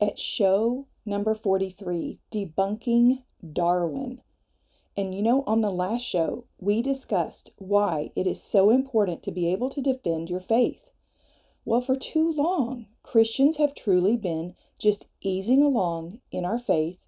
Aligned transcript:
at 0.00 0.18
show 0.18 0.86
number 1.06 1.34
43 1.34 2.18
Debunking 2.30 3.22
Darwin. 3.52 4.20
And 4.96 5.14
you 5.14 5.22
know, 5.22 5.42
on 5.46 5.60
the 5.60 5.70
last 5.70 6.02
show, 6.02 6.44
we 6.58 6.82
discussed 6.82 7.50
why 7.58 8.10
it 8.16 8.26
is 8.26 8.42
so 8.42 8.70
important 8.70 9.22
to 9.22 9.32
be 9.32 9.48
able 9.48 9.68
to 9.70 9.80
defend 9.80 10.30
your 10.30 10.40
faith. 10.40 10.90
Well, 11.64 11.80
for 11.80 11.96
too 11.96 12.32
long, 12.32 12.86
Christians 13.02 13.56
have 13.56 13.74
truly 13.74 14.16
been 14.16 14.54
just 14.78 15.06
easing 15.20 15.62
along 15.62 16.20
in 16.30 16.44
our 16.44 16.58
faith 16.58 16.98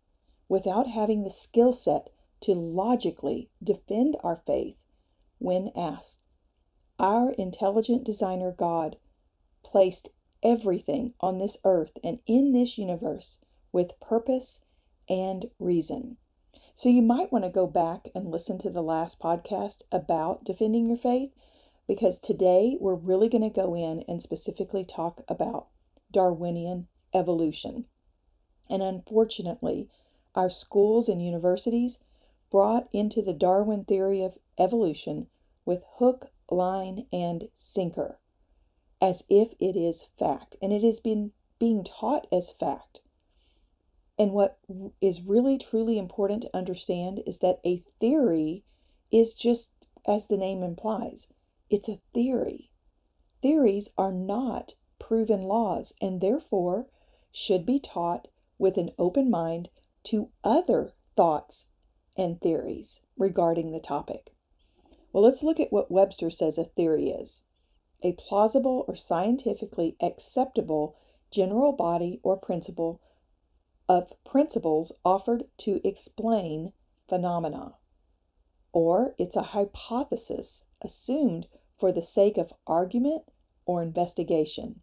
without 0.49 0.87
having 0.87 1.23
the 1.23 1.31
skill 1.31 1.73
set 1.73 2.11
to 2.41 2.55
logically 2.55 3.51
defend 3.63 4.17
our 4.23 4.37
faith 4.37 4.77
when 5.39 5.71
asked. 5.75 6.21
Our 6.99 7.33
intelligent 7.33 8.05
designer 8.05 8.53
God 8.53 8.97
placed 9.63 10.09
everything 10.47 11.13
on 11.21 11.39
this 11.39 11.57
earth 11.65 11.99
and 12.05 12.21
in 12.25 12.53
this 12.53 12.79
universe 12.79 13.41
with 13.73 13.99
purpose 13.99 14.61
and 15.09 15.51
reason. 15.59 16.17
So 16.73 16.89
you 16.89 17.03
might 17.03 17.33
want 17.33 17.45
to 17.45 17.51
go 17.51 17.67
back 17.67 18.11
and 18.15 18.31
listen 18.31 18.57
to 18.59 18.71
the 18.71 18.83
last 18.83 19.19
podcast 19.19 19.83
about 19.91 20.45
defending 20.45 20.87
your 20.87 20.97
faith 20.97 21.35
because 21.89 22.21
today 22.21 22.77
we're 22.81 22.95
really 22.95 23.29
going 23.29 23.43
to 23.43 23.51
go 23.51 23.75
in 23.75 24.03
and 24.03 24.23
specifically 24.23 24.85
talk 24.85 25.21
about 25.27 25.67
Darwinian 26.13 26.87
evolution. 27.13 27.87
And 28.71 28.85
unfortunately, 28.85 29.89
our 30.37 30.49
schools 30.49 31.09
and 31.09 31.21
universities 31.21 31.99
brought 32.51 32.89
into 32.93 33.21
the 33.21 33.35
Darwin 33.35 33.85
theory 33.85 34.23
of 34.23 34.39
evolution 34.59 35.27
with 35.65 35.83
hook, 35.95 36.31
line, 36.49 37.09
and 37.13 37.49
sinker 37.59 38.21
as 39.01 39.23
if 39.29 39.53
it 39.59 39.77
is 39.77 40.05
fact, 40.19 40.57
and 40.63 40.73
it 40.73 40.83
has 40.83 41.01
been 41.01 41.33
being 41.59 41.85
taught 41.85 42.27
as 42.33 42.51
fact. 42.51 43.03
And 44.19 44.33
what 44.33 44.59
is 45.01 45.21
really 45.21 45.59
truly 45.59 45.99
important 45.99 46.43
to 46.43 46.57
understand 46.57 47.23
is 47.27 47.41
that 47.41 47.61
a 47.65 47.79
theory 48.01 48.65
is 49.11 49.35
just 49.35 49.71
as 50.07 50.27
the 50.27 50.37
name 50.37 50.63
implies 50.63 51.29
it's 51.69 51.89
a 51.89 52.01
theory. 52.15 52.71
Theories 53.43 53.91
are 53.99 54.13
not 54.13 54.77
proven 54.99 55.43
laws 55.43 55.93
and 56.01 56.21
therefore 56.21 56.89
should 57.33 57.67
be 57.67 57.79
taught 57.79 58.29
with 58.59 58.79
an 58.79 58.93
open 58.99 59.29
mind 59.29 59.69
to 60.05 60.31
other 60.43 60.95
thoughts 61.17 61.67
and 62.17 62.41
theories 62.41 63.03
regarding 63.19 63.73
the 63.73 63.81
topic. 63.81 64.33
Well, 65.13 65.25
let's 65.25 65.43
look 65.43 65.61
at 65.61 65.73
what 65.73 65.91
Webster 65.91 66.31
says 66.31 66.57
a 66.57 66.65
theory 66.65 67.11
is 67.11 67.43
a 68.07 68.13
plausible 68.13 68.85
or 68.87 68.95
scientifically 68.95 69.97
acceptable 70.01 70.95
general 71.33 71.73
body 71.73 72.21
or 72.23 72.37
principle 72.37 73.01
of 73.89 74.13
principles 74.25 74.93
offered 75.05 75.43
to 75.59 75.81
explain 75.83 76.73
phenomena. 77.09 77.75
Or 78.73 79.17
it's 79.19 79.35
a 79.35 79.43
hypothesis 79.43 80.67
assumed 80.81 81.49
for 81.77 81.91
the 81.91 82.01
sake 82.01 82.39
of 82.39 82.53
argument 82.65 83.25
or 83.65 83.83
investigation. 83.83 84.83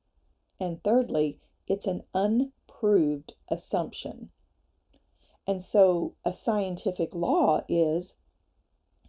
And 0.59 0.83
thirdly, 0.83 1.39
it's 1.65 1.87
an 1.87 2.03
unproved 2.13 3.35
assumption. 3.47 4.31
And 5.47 5.63
so 5.63 6.15
a 6.25 6.33
scientific 6.33 7.15
law 7.15 7.63
is 7.69 8.15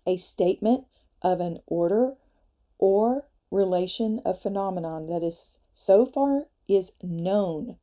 a 0.07 0.17
statement 0.19 0.87
of 1.21 1.41
an 1.41 1.59
order 1.67 2.17
or 2.79 3.27
relation 3.55 4.19
of 4.25 4.43
phenomenon 4.43 5.07
that 5.07 5.23
is 5.23 5.61
so 5.73 6.05
far 6.05 6.49
is 6.67 6.91
known 7.01 7.77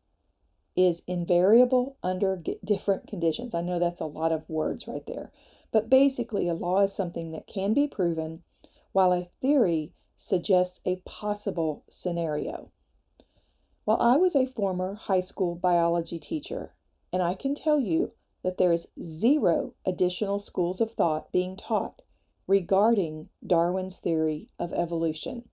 is 0.76 1.02
invariable 1.08 1.96
under 2.04 2.36
different 2.64 3.08
conditions. 3.08 3.54
I 3.54 3.62
know 3.62 3.80
that's 3.80 4.02
a 4.02 4.06
lot 4.06 4.34
of 4.34 4.50
words 4.50 4.88
right 4.88 5.06
there. 5.06 5.31
But 5.72 5.90
basically, 5.90 6.50
a 6.50 6.54
law 6.54 6.80
is 6.80 6.92
something 6.92 7.31
that 7.31 7.48
can 7.48 7.74
be 7.74 7.88
proven, 7.88 8.44
while 8.92 9.14
a 9.14 9.30
theory 9.42 9.94
suggests 10.18 10.81
a 10.86 10.98
possible 10.98 11.84
scenario. 11.90 12.72
Well, 13.86 14.02
I 14.02 14.18
was 14.18 14.36
a 14.36 14.46
former 14.46 14.96
high 14.96 15.22
school 15.22 15.56
biology 15.56 16.20
teacher, 16.20 16.74
and 17.14 17.22
I 17.22 17.34
can 17.34 17.56
tell 17.56 17.80
you 17.80 18.12
that 18.44 18.58
there 18.58 18.74
is 18.74 18.90
zero 19.02 19.74
additional 19.86 20.40
schools 20.40 20.81
of 20.81 20.92
thought 20.92 21.31
being 21.31 21.56
taught 21.56 22.02
regarding 22.48 23.30
Darwin's 23.46 24.00
theory 24.00 24.50
of 24.60 24.74
evolution. 24.74 25.48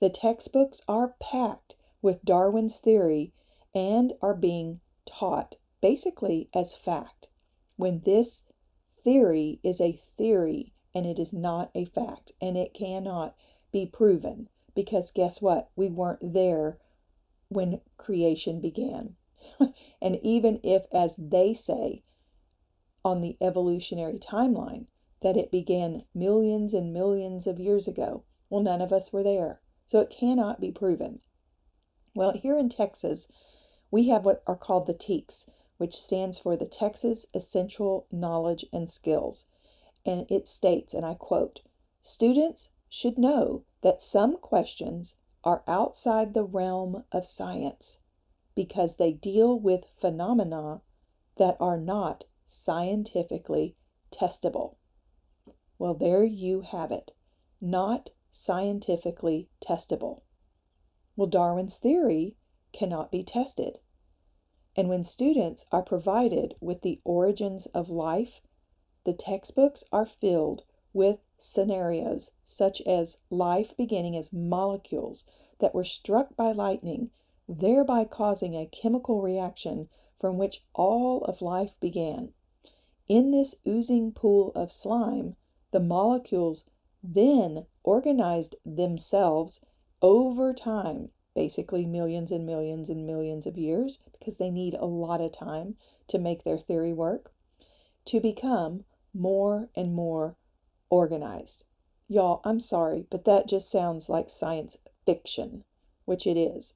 The 0.00 0.08
textbooks 0.08 0.80
are 0.88 1.14
packed 1.20 1.76
with 2.00 2.24
Darwin's 2.24 2.78
theory 2.78 3.34
and 3.74 4.14
are 4.22 4.34
being 4.34 4.80
taught 5.04 5.56
basically 5.82 6.48
as 6.54 6.74
fact, 6.74 7.28
when 7.76 8.00
this 8.00 8.42
theory 9.02 9.60
is 9.62 9.78
a 9.78 9.92
theory 9.92 10.72
and 10.94 11.04
it 11.04 11.18
is 11.18 11.34
not 11.34 11.70
a 11.74 11.84
fact 11.84 12.32
and 12.40 12.56
it 12.56 12.72
cannot 12.72 13.36
be 13.72 13.84
proven 13.84 14.48
because 14.74 15.10
guess 15.10 15.42
what? 15.42 15.70
We 15.76 15.90
weren't 15.90 16.32
there 16.32 16.78
when 17.50 17.82
creation 17.98 18.62
began. 18.62 19.16
and 20.00 20.16
even 20.22 20.60
if, 20.62 20.86
as 20.90 21.14
they 21.16 21.52
say 21.52 22.04
on 23.04 23.20
the 23.20 23.36
evolutionary 23.38 24.18
timeline, 24.18 24.86
that 25.20 25.36
it 25.36 25.50
began 25.50 26.04
millions 26.14 26.72
and 26.72 26.94
millions 26.94 27.46
of 27.46 27.60
years 27.60 27.86
ago, 27.86 28.24
well, 28.48 28.62
none 28.62 28.80
of 28.80 28.94
us 28.94 29.12
were 29.12 29.22
there 29.22 29.60
so 29.90 29.98
it 29.98 30.08
cannot 30.08 30.60
be 30.60 30.70
proven. 30.70 31.18
Well, 32.14 32.30
here 32.30 32.56
in 32.56 32.68
Texas, 32.68 33.26
we 33.90 34.06
have 34.06 34.24
what 34.24 34.40
are 34.46 34.54
called 34.54 34.86
the 34.86 34.94
TEKS, 34.94 35.46
which 35.78 35.96
stands 35.96 36.38
for 36.38 36.56
the 36.56 36.68
Texas 36.68 37.26
Essential 37.34 38.06
Knowledge 38.12 38.64
and 38.72 38.88
Skills. 38.88 39.46
And 40.06 40.30
it 40.30 40.46
states, 40.46 40.94
and 40.94 41.04
I 41.04 41.14
quote, 41.14 41.62
students 42.02 42.70
should 42.88 43.18
know 43.18 43.64
that 43.80 44.00
some 44.00 44.36
questions 44.36 45.16
are 45.42 45.64
outside 45.66 46.34
the 46.34 46.44
realm 46.44 47.02
of 47.10 47.26
science 47.26 47.98
because 48.54 48.94
they 48.94 49.12
deal 49.12 49.58
with 49.58 49.90
phenomena 49.96 50.82
that 51.34 51.56
are 51.58 51.80
not 51.80 52.26
scientifically 52.46 53.74
testable. 54.12 54.76
Well, 55.80 55.94
there 55.94 56.22
you 56.22 56.60
have 56.60 56.92
it. 56.92 57.12
Not 57.60 58.10
scientifically 58.30 59.48
testable. 59.60 60.22
Well, 61.16 61.26
Darwin's 61.26 61.76
theory 61.76 62.36
cannot 62.72 63.10
be 63.10 63.22
tested. 63.22 63.80
And 64.76 64.88
when 64.88 65.02
students 65.02 65.66
are 65.72 65.82
provided 65.82 66.54
with 66.60 66.82
the 66.82 67.00
origins 67.04 67.66
of 67.66 67.90
life, 67.90 68.40
the 69.04 69.12
textbooks 69.12 69.82
are 69.90 70.06
filled 70.06 70.64
with 70.92 71.18
scenarios 71.36 72.30
such 72.44 72.80
as 72.82 73.18
life 73.30 73.76
beginning 73.76 74.16
as 74.16 74.32
molecules 74.32 75.24
that 75.58 75.74
were 75.74 75.84
struck 75.84 76.36
by 76.36 76.52
lightning, 76.52 77.10
thereby 77.48 78.04
causing 78.04 78.54
a 78.54 78.66
chemical 78.66 79.20
reaction 79.20 79.88
from 80.18 80.38
which 80.38 80.64
all 80.74 81.24
of 81.24 81.42
life 81.42 81.78
began. 81.80 82.32
In 83.08 83.32
this 83.32 83.56
oozing 83.66 84.12
pool 84.12 84.52
of 84.54 84.70
slime, 84.70 85.34
the 85.72 85.80
molecules 85.80 86.64
then 87.02 87.66
organized 87.82 88.56
themselves 88.64 89.60
over 90.02 90.52
time, 90.52 91.10
basically 91.34 91.86
millions 91.86 92.30
and 92.30 92.44
millions 92.44 92.88
and 92.88 93.06
millions 93.06 93.46
of 93.46 93.56
years, 93.56 94.00
because 94.12 94.36
they 94.36 94.50
need 94.50 94.74
a 94.74 94.84
lot 94.84 95.20
of 95.20 95.32
time 95.32 95.76
to 96.08 96.18
make 96.18 96.44
their 96.44 96.58
theory 96.58 96.92
work, 96.92 97.32
to 98.04 98.20
become 98.20 98.84
more 99.14 99.68
and 99.74 99.94
more 99.94 100.36
organized. 100.90 101.64
Y'all, 102.08 102.40
I'm 102.44 102.60
sorry, 102.60 103.06
but 103.10 103.24
that 103.24 103.48
just 103.48 103.70
sounds 103.70 104.08
like 104.08 104.28
science 104.28 104.76
fiction, 105.06 105.64
which 106.04 106.26
it 106.26 106.36
is. 106.36 106.74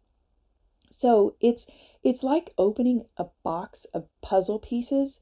So 0.91 1.35
it's 1.41 1.67
it's 2.05 2.23
like 2.23 2.55
opening 2.57 3.07
a 3.17 3.27
box 3.43 3.85
of 3.87 4.09
puzzle 4.21 4.61
pieces 4.61 5.21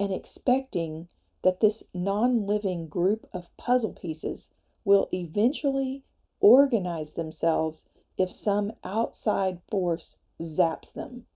and 0.00 0.12
expecting 0.12 1.08
that 1.42 1.60
this 1.60 1.82
non 1.92 2.46
living 2.46 2.86
group 2.86 3.28
of 3.32 3.54
puzzle 3.56 3.92
pieces 3.92 4.50
will 4.84 5.08
eventually 5.12 6.04
organize 6.40 7.14
themselves 7.14 7.88
if 8.16 8.30
some 8.30 8.72
outside 8.84 9.60
force 9.70 10.18
zaps 10.40 10.92
them. 10.92 11.26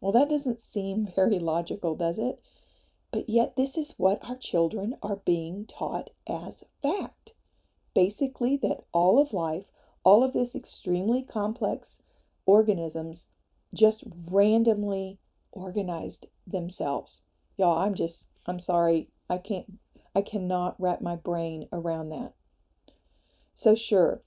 Well, 0.00 0.12
that 0.12 0.28
doesn't 0.28 0.60
seem 0.60 1.06
very 1.14 1.38
logical, 1.38 1.94
does 1.94 2.18
it? 2.18 2.40
But 3.10 3.28
yet, 3.28 3.56
this 3.56 3.78
is 3.78 3.98
what 3.98 4.22
our 4.22 4.36
children 4.36 4.96
are 5.02 5.16
being 5.16 5.66
taught 5.66 6.10
as 6.26 6.64
fact. 6.82 7.34
Basically, 7.94 8.56
that 8.58 8.84
all 8.92 9.18
of 9.18 9.32
life, 9.32 9.70
all 10.04 10.22
of 10.22 10.32
this 10.32 10.54
extremely 10.54 11.22
complex 11.22 12.00
organisms 12.44 13.28
just 13.74 14.04
randomly 14.30 15.18
organized 15.52 16.26
themselves. 16.46 17.22
Y'all, 17.56 17.78
I'm 17.78 17.94
just, 17.94 18.30
I'm 18.46 18.60
sorry, 18.60 19.10
I 19.30 19.36
can't, 19.36 19.78
I 20.14 20.22
cannot 20.22 20.80
wrap 20.80 21.02
my 21.02 21.14
brain 21.14 21.68
around 21.70 22.08
that. 22.08 22.34
So, 23.54 23.74
sure, 23.74 24.22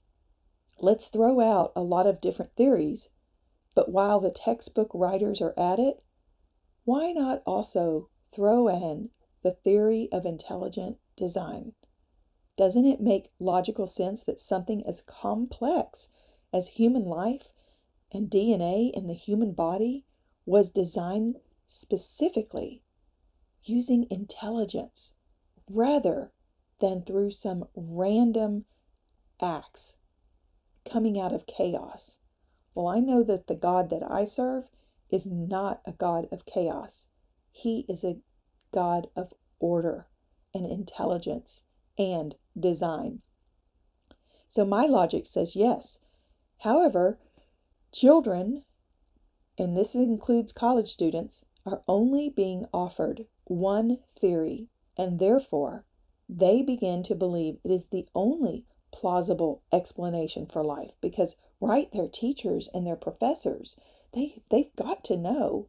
let's 0.78 1.08
throw 1.08 1.40
out 1.40 1.72
a 1.74 1.82
lot 1.82 2.06
of 2.06 2.20
different 2.20 2.54
theories, 2.54 3.08
but 3.74 3.90
while 3.90 4.20
the 4.20 4.30
textbook 4.30 4.90
writers 4.94 5.40
are 5.40 5.58
at 5.58 5.80
it, 5.80 6.04
why 6.84 7.12
not 7.12 7.42
also 7.44 8.10
throw 8.30 8.68
in 8.68 9.10
the 9.42 9.50
theory 9.50 10.08
of 10.12 10.24
intelligent 10.24 10.98
design? 11.16 11.74
Doesn't 12.56 12.86
it 12.86 13.00
make 13.00 13.32
logical 13.40 13.88
sense 13.88 14.22
that 14.22 14.38
something 14.38 14.86
as 14.86 15.00
complex 15.00 16.08
as 16.52 16.68
human 16.68 17.06
life 17.06 17.52
and 18.12 18.30
DNA 18.30 18.92
in 18.92 19.08
the 19.08 19.14
human 19.14 19.52
body 19.52 20.04
was 20.46 20.70
designed 20.70 21.40
specifically 21.66 22.82
using 23.64 24.06
intelligence 24.10 25.14
rather 25.68 26.32
than 26.80 27.02
through 27.02 27.30
some 27.30 27.68
random 27.74 28.64
acts 29.40 29.96
coming 30.84 31.18
out 31.18 31.32
of 31.32 31.46
chaos. 31.46 32.18
Well, 32.74 32.88
I 32.88 33.00
know 33.00 33.22
that 33.22 33.46
the 33.46 33.54
God 33.54 33.90
that 33.90 34.02
I 34.02 34.24
serve 34.24 34.68
is 35.10 35.26
not 35.26 35.82
a 35.84 35.92
God 35.92 36.26
of 36.32 36.46
chaos. 36.46 37.06
He 37.50 37.84
is 37.88 38.02
a 38.02 38.18
God 38.72 39.08
of 39.14 39.34
order 39.60 40.08
and 40.54 40.66
intelligence 40.66 41.62
and 41.98 42.34
design. 42.58 43.22
So 44.48 44.64
my 44.64 44.86
logic 44.86 45.26
says 45.26 45.54
yes. 45.54 45.98
However, 46.58 47.18
children, 47.92 48.64
and 49.58 49.76
this 49.76 49.94
includes 49.94 50.52
college 50.52 50.90
students, 50.90 51.44
are 51.64 51.82
only 51.86 52.28
being 52.28 52.66
offered 52.72 53.26
one 53.52 53.98
theory, 54.14 54.68
and 54.96 55.18
therefore 55.18 55.84
they 56.28 56.62
begin 56.62 57.02
to 57.02 57.14
believe 57.14 57.60
it 57.62 57.70
is 57.70 57.86
the 57.86 58.08
only 58.14 58.64
plausible 58.90 59.62
explanation 59.72 60.46
for 60.46 60.64
life 60.64 60.96
because 61.00 61.36
right 61.60 61.92
their 61.92 62.08
teachers 62.08 62.68
and 62.74 62.86
their 62.86 62.96
professors 62.96 63.76
they 64.12 64.42
they've 64.50 64.74
got 64.76 65.02
to 65.04 65.16
know. 65.16 65.68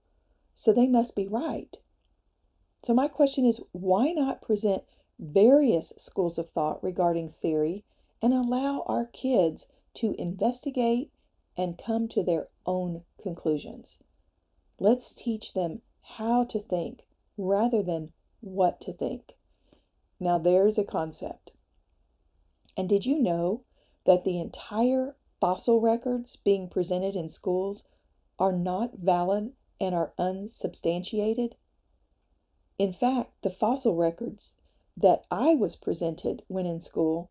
So 0.54 0.74
they 0.74 0.88
must 0.88 1.16
be 1.16 1.28
right. 1.28 1.80
So 2.84 2.94
my 2.94 3.08
question 3.08 3.46
is 3.46 3.62
why 3.72 4.12
not 4.12 4.42
present 4.42 4.84
various 5.18 5.94
schools 5.98 6.38
of 6.38 6.50
thought 6.50 6.84
regarding 6.84 7.30
theory 7.30 7.86
and 8.22 8.34
allow 8.34 8.82
our 8.82 9.06
kids 9.06 9.68
to 9.96 10.14
investigate 10.20 11.12
and 11.56 11.78
come 11.78 12.08
to 12.10 12.24
their 12.24 12.50
own 12.66 13.04
conclusions? 13.22 14.00
Let's 14.80 15.14
teach 15.14 15.54
them 15.54 15.82
how 16.02 16.44
to 16.46 16.60
think 16.60 17.08
rather 17.38 17.82
than 17.82 18.12
what 18.42 18.80
to 18.80 18.94
think 18.94 19.36
now 20.20 20.38
there's 20.38 20.78
a 20.78 20.84
concept 20.84 21.52
and 22.76 22.90
did 22.90 23.06
you 23.06 23.20
know 23.20 23.64
that 24.06 24.24
the 24.24 24.40
entire 24.40 25.16
fossil 25.40 25.80
records 25.80 26.36
being 26.38 26.70
presented 26.70 27.16
in 27.16 27.30
schools 27.30 27.84
are 28.40 28.52
not 28.52 28.94
valid 28.96 29.54
and 29.80 29.94
are 29.94 30.14
unsubstantiated? 30.18 31.56
In 32.80 32.94
fact, 32.94 33.42
the 33.42 33.50
fossil 33.50 33.96
records 33.96 34.56
that 34.98 35.26
I 35.30 35.54
was 35.54 35.76
presented 35.76 36.44
when 36.48 36.66
in 36.66 36.80
school 36.80 37.30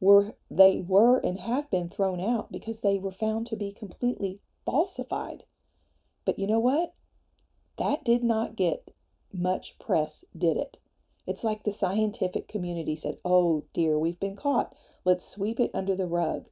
were 0.00 0.34
they 0.50 0.80
were 0.80 1.18
and 1.18 1.38
have 1.38 1.70
been 1.70 1.88
thrown 1.88 2.20
out 2.20 2.50
because 2.50 2.80
they 2.80 2.98
were 2.98 3.12
found 3.12 3.46
to 3.48 3.56
be 3.56 3.72
completely 3.72 4.40
falsified. 4.64 5.44
But 6.24 6.38
you 6.38 6.46
know 6.46 6.60
what? 6.60 6.94
That 7.76 8.04
did 8.04 8.24
not 8.24 8.56
get 8.56 8.90
much 9.32 9.78
press, 9.78 10.24
did 10.36 10.56
it? 10.56 10.78
It's 11.26 11.42
like 11.42 11.64
the 11.64 11.72
scientific 11.72 12.46
community 12.46 12.94
said, 12.94 13.18
"Oh, 13.24 13.64
dear, 13.72 13.98
we've 13.98 14.20
been 14.20 14.36
caught. 14.36 14.74
Let's 15.04 15.24
sweep 15.24 15.58
it 15.58 15.70
under 15.74 15.96
the 15.96 16.06
rug." 16.06 16.48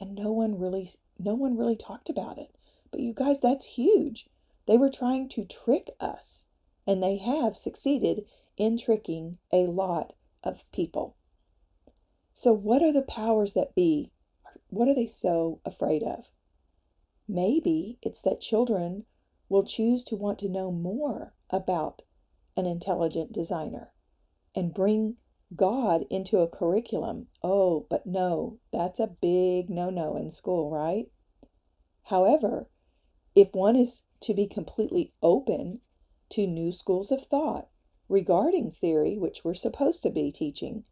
And 0.00 0.14
no 0.14 0.32
one 0.32 0.58
really 0.58 0.88
no 1.18 1.34
one 1.34 1.56
really 1.56 1.76
talked 1.76 2.08
about 2.08 2.38
it. 2.38 2.56
But 2.90 3.00
you 3.00 3.12
guys, 3.12 3.40
that's 3.40 3.64
huge. 3.64 4.28
They 4.66 4.78
were 4.78 4.88
trying 4.88 5.28
to 5.28 5.44
trick 5.44 5.90
us, 6.00 6.46
and 6.86 7.02
they 7.02 7.18
have 7.18 7.56
succeeded 7.56 8.26
in 8.56 8.78
tricking 8.78 9.38
a 9.52 9.66
lot 9.66 10.14
of 10.42 10.70
people. 10.72 11.16
So 12.32 12.52
what 12.52 12.82
are 12.82 12.92
the 12.92 13.02
powers 13.02 13.52
that 13.52 13.74
be? 13.74 14.10
What 14.70 14.88
are 14.88 14.94
they 14.94 15.06
so 15.06 15.60
afraid 15.64 16.02
of? 16.02 16.32
Maybe 17.28 17.98
it's 18.02 18.20
that 18.22 18.40
children 18.40 19.06
will 19.48 19.64
choose 19.64 20.02
to 20.04 20.16
want 20.16 20.38
to 20.40 20.48
know 20.48 20.70
more 20.72 21.34
about 21.50 22.02
an 22.56 22.66
intelligent 22.66 23.32
designer 23.32 23.92
and 24.54 24.74
bring 24.74 25.16
God 25.56 26.06
into 26.10 26.38
a 26.38 26.48
curriculum. 26.48 27.28
Oh, 27.42 27.86
but 27.90 28.06
no, 28.06 28.58
that's 28.72 29.00
a 29.00 29.06
big 29.06 29.68
no 29.70 29.90
no 29.90 30.16
in 30.16 30.30
school, 30.30 30.70
right? 30.70 31.10
However, 32.04 32.68
if 33.34 33.54
one 33.54 33.76
is 33.76 34.02
to 34.20 34.34
be 34.34 34.46
completely 34.46 35.12
open 35.22 35.80
to 36.30 36.46
new 36.46 36.72
schools 36.72 37.10
of 37.10 37.22
thought 37.24 37.68
regarding 38.08 38.70
theory, 38.70 39.18
which 39.18 39.44
we're 39.44 39.54
supposed 39.54 40.02
to 40.02 40.10
be 40.10 40.30
teaching, 40.30 40.84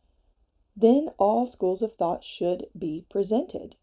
then 0.77 1.09
all 1.19 1.47
schools 1.47 1.83
of 1.83 1.95
thought 1.95 2.25
should 2.25 2.69
be 2.77 3.07
presented. 3.09 3.77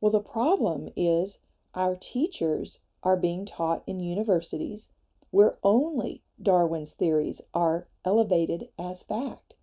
Well, 0.00 0.12
the 0.12 0.20
problem 0.20 0.90
is 0.96 1.38
our 1.74 1.96
teachers 1.96 2.78
are 3.02 3.16
being 3.16 3.46
taught 3.46 3.82
in 3.86 4.00
universities 4.00 4.88
where 5.30 5.58
only 5.62 6.22
Darwin's 6.42 6.94
theories 6.94 7.40
are 7.52 7.86
elevated 8.04 8.70
as 8.78 9.02
fact. 9.02 9.54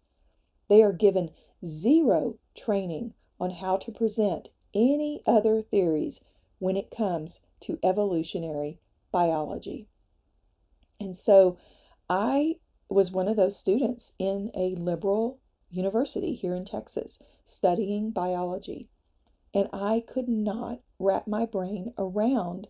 They 0.67 0.83
are 0.83 0.93
given 0.93 1.31
zero 1.65 2.37
training 2.53 3.13
on 3.39 3.49
how 3.51 3.77
to 3.77 3.91
present 3.91 4.51
any 4.73 5.23
other 5.25 5.61
theories 5.61 6.21
when 6.59 6.77
it 6.77 6.91
comes 6.91 7.39
to 7.61 7.79
evolutionary 7.81 8.79
biology. 9.11 9.87
And 10.99 11.15
so 11.15 11.57
I 12.09 12.59
was 12.89 13.11
one 13.11 13.27
of 13.27 13.37
those 13.37 13.57
students 13.57 14.13
in 14.19 14.51
a 14.53 14.75
liberal 14.75 15.39
university 15.69 16.33
here 16.33 16.53
in 16.53 16.65
Texas 16.65 17.19
studying 17.45 18.11
biology. 18.11 18.89
And 19.53 19.67
I 19.73 20.01
could 20.01 20.29
not 20.29 20.81
wrap 20.99 21.27
my 21.27 21.45
brain 21.45 21.93
around 21.97 22.67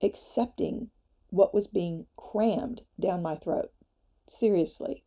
accepting 0.00 0.90
what 1.32 1.54
was 1.54 1.66
being 1.66 2.06
crammed 2.14 2.82
down 3.00 3.22
my 3.22 3.34
throat. 3.34 3.72
Seriously. 4.28 5.02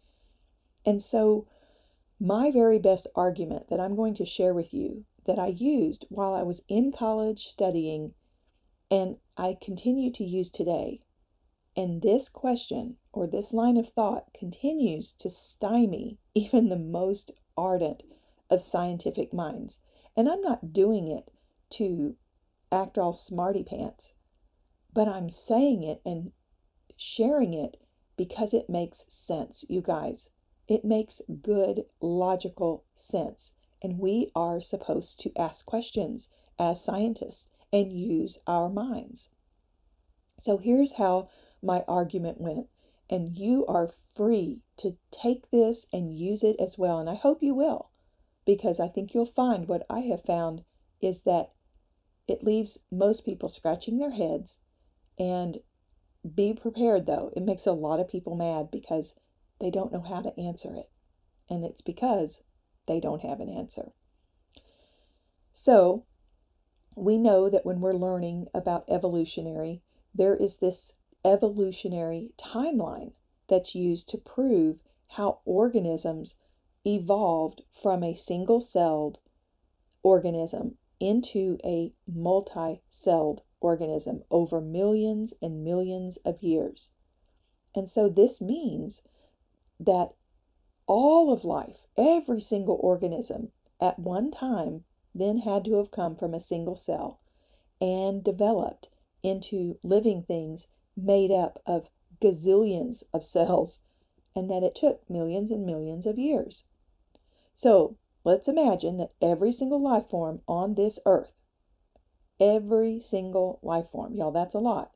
And 0.83 0.99
so, 0.99 1.45
my 2.19 2.49
very 2.49 2.79
best 2.79 3.05
argument 3.13 3.67
that 3.67 3.79
I'm 3.79 3.95
going 3.95 4.15
to 4.15 4.25
share 4.25 4.53
with 4.55 4.73
you 4.73 5.05
that 5.25 5.37
I 5.37 5.47
used 5.47 6.07
while 6.09 6.33
I 6.33 6.41
was 6.41 6.63
in 6.67 6.91
college 6.91 7.45
studying 7.45 8.15
and 8.89 9.19
I 9.37 9.53
continue 9.53 10.09
to 10.13 10.23
use 10.23 10.49
today. 10.49 11.01
And 11.75 12.01
this 12.01 12.27
question 12.27 12.97
or 13.13 13.27
this 13.27 13.53
line 13.53 13.77
of 13.77 13.89
thought 13.89 14.33
continues 14.33 15.13
to 15.13 15.29
stymie 15.29 16.17
even 16.33 16.69
the 16.69 16.79
most 16.79 17.29
ardent 17.55 18.01
of 18.49 18.63
scientific 18.63 19.31
minds. 19.31 19.79
And 20.15 20.27
I'm 20.27 20.41
not 20.41 20.73
doing 20.73 21.07
it 21.07 21.29
to 21.71 22.15
act 22.71 22.97
all 22.97 23.13
smarty 23.13 23.63
pants 23.63 24.13
but 24.95 25.09
I'm 25.09 25.29
saying 25.29 25.83
it 25.83 26.01
and 26.05 26.31
sharing 26.95 27.53
it 27.53 27.75
because 28.15 28.53
it 28.53 28.69
makes 28.69 29.03
sense, 29.09 29.65
you 29.67 29.81
guys. 29.81 30.29
It 30.69 30.85
makes 30.85 31.21
good, 31.41 31.83
logical 31.99 32.85
sense. 32.95 33.51
And 33.83 33.99
we 33.99 34.31
are 34.35 34.61
supposed 34.61 35.19
to 35.19 35.37
ask 35.37 35.65
questions 35.65 36.29
as 36.57 36.81
scientists 36.81 37.49
and 37.73 37.91
use 37.91 38.39
our 38.47 38.69
minds. 38.69 39.27
So 40.39 40.57
here's 40.57 40.93
how 40.93 41.27
my 41.61 41.83
argument 41.89 42.39
went. 42.39 42.69
And 43.09 43.37
you 43.37 43.65
are 43.65 43.91
free 44.15 44.61
to 44.77 44.95
take 45.11 45.51
this 45.51 45.85
and 45.91 46.17
use 46.17 46.41
it 46.41 46.55
as 46.57 46.77
well. 46.77 46.99
And 46.99 47.09
I 47.09 47.15
hope 47.15 47.43
you 47.43 47.53
will, 47.53 47.89
because 48.45 48.79
I 48.79 48.87
think 48.87 49.13
you'll 49.13 49.25
find 49.25 49.67
what 49.67 49.85
I 49.89 49.99
have 49.99 50.23
found 50.23 50.63
is 51.01 51.23
that 51.23 51.51
it 52.29 52.45
leaves 52.45 52.79
most 52.89 53.25
people 53.25 53.49
scratching 53.49 53.97
their 53.97 54.11
heads 54.11 54.57
and 55.17 55.59
be 56.33 56.53
prepared 56.53 57.05
though. 57.05 57.31
It 57.35 57.43
makes 57.43 57.65
a 57.65 57.71
lot 57.71 57.99
of 57.99 58.07
people 58.07 58.35
mad 58.35 58.71
because 58.71 59.13
they 59.59 59.69
don't 59.69 59.91
know 59.91 60.01
how 60.01 60.21
to 60.21 60.39
answer 60.39 60.75
it. 60.75 60.89
And 61.49 61.63
it's 61.63 61.81
because 61.81 62.41
they 62.87 62.99
don't 62.99 63.21
have 63.21 63.39
an 63.39 63.49
answer. 63.49 63.93
So, 65.53 66.05
we 66.95 67.17
know 67.17 67.49
that 67.49 67.65
when 67.65 67.81
we're 67.81 67.93
learning 67.93 68.47
about 68.53 68.89
evolutionary, 68.89 69.81
there 70.13 70.35
is 70.35 70.57
this 70.57 70.93
evolutionary 71.23 72.33
timeline 72.37 73.13
that's 73.47 73.75
used 73.75 74.09
to 74.09 74.17
prove 74.17 74.79
how 75.07 75.39
organisms 75.45 76.35
evolved 76.85 77.63
from 77.71 78.03
a 78.03 78.15
single 78.15 78.61
celled 78.61 79.19
organism 80.03 80.77
into 80.99 81.57
a 81.63 81.93
multi 82.07 82.81
celled 82.89 83.41
organism 83.65 84.23
over 84.29 84.61
millions 84.61 85.33
and 85.41 85.63
millions 85.63 86.17
of 86.17 86.43
years. 86.43 86.91
And 87.73 87.89
so 87.89 88.07
this 88.07 88.39
means 88.39 89.01
that 89.79 90.13
all 90.87 91.33
of 91.33 91.43
life, 91.43 91.87
every 91.97 92.41
single 92.41 92.77
organism 92.81 93.51
at 93.81 93.97
one 93.97 94.29
time, 94.31 94.83
then 95.13 95.37
had 95.39 95.65
to 95.65 95.73
have 95.75 95.91
come 95.91 96.15
from 96.15 96.33
a 96.33 96.39
single 96.39 96.75
cell 96.75 97.19
and 97.81 98.23
developed 98.23 98.89
into 99.23 99.77
living 99.83 100.21
things 100.21 100.67
made 100.95 101.31
up 101.31 101.61
of 101.65 101.89
gazillions 102.21 103.03
of 103.13 103.23
cells, 103.23 103.79
and 104.35 104.49
that 104.49 104.63
it 104.63 104.75
took 104.75 105.09
millions 105.09 105.51
and 105.51 105.65
millions 105.65 106.05
of 106.05 106.17
years. 106.19 106.63
So 107.55 107.97
let's 108.23 108.47
imagine 108.47 108.97
that 108.97 109.13
every 109.21 109.51
single 109.51 109.81
life 109.81 110.07
form 110.07 110.41
on 110.47 110.75
this 110.75 110.99
earth, 111.05 111.33
every 112.39 112.99
single 112.99 113.59
life 113.61 113.89
form, 113.89 114.13
y'all, 114.13 114.31
that's 114.31 114.53
a 114.53 114.59
lot, 114.59 114.91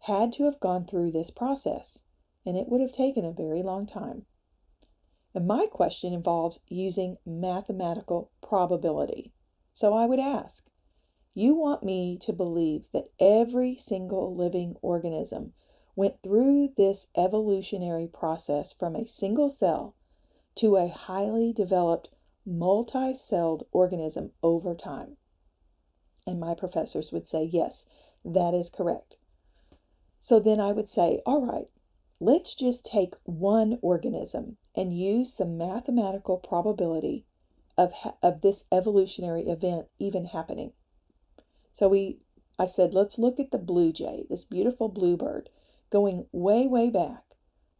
had 0.00 0.32
to 0.32 0.44
have 0.44 0.60
gone 0.60 0.84
through 0.84 1.10
this 1.10 1.30
process, 1.30 2.02
and 2.44 2.56
it 2.56 2.68
would 2.68 2.80
have 2.80 2.92
taken 2.92 3.24
a 3.24 3.32
very 3.32 3.62
long 3.62 3.86
time. 3.86 4.26
And 5.34 5.46
my 5.46 5.66
question 5.66 6.12
involves 6.12 6.60
using 6.68 7.16
mathematical 7.24 8.30
probability. 8.42 9.32
So 9.72 9.94
I 9.94 10.04
would 10.06 10.18
ask, 10.18 10.68
you 11.32 11.54
want 11.54 11.84
me 11.84 12.18
to 12.18 12.32
believe 12.32 12.84
that 12.92 13.10
every 13.20 13.76
single 13.76 14.34
living 14.34 14.76
organism 14.82 15.54
went 15.94 16.20
through 16.22 16.68
this 16.76 17.06
evolutionary 17.14 18.08
process 18.08 18.72
from 18.72 18.96
a 18.96 19.06
single 19.06 19.48
cell 19.48 19.94
to 20.56 20.76
a 20.76 20.88
highly 20.88 21.52
developed 21.52 22.10
multi 22.44 23.14
celled 23.14 23.64
organism 23.70 24.32
over 24.42 24.74
time? 24.74 25.16
And 26.30 26.38
my 26.38 26.54
professors 26.54 27.12
would 27.12 27.26
say, 27.26 27.42
yes, 27.44 27.84
that 28.24 28.54
is 28.54 28.70
correct. 28.70 29.16
So 30.20 30.38
then 30.38 30.60
I 30.60 30.72
would 30.72 30.88
say, 30.88 31.20
all 31.26 31.44
right, 31.44 31.68
Let's 32.22 32.54
just 32.54 32.84
take 32.84 33.14
one 33.24 33.78
organism 33.80 34.58
and 34.74 34.94
use 34.94 35.32
some 35.32 35.56
mathematical 35.56 36.36
probability 36.36 37.24
of, 37.78 37.94
of 38.22 38.42
this 38.42 38.64
evolutionary 38.70 39.48
event 39.48 39.88
even 39.98 40.26
happening. 40.26 40.74
So 41.72 41.88
we 41.88 42.20
I 42.58 42.66
said, 42.66 42.92
let's 42.92 43.18
look 43.18 43.40
at 43.40 43.52
the 43.52 43.58
blue 43.58 43.90
jay, 43.90 44.26
this 44.28 44.44
beautiful 44.44 44.90
bluebird, 44.90 45.48
going 45.88 46.26
way, 46.30 46.66
way 46.66 46.90
back. 46.90 47.36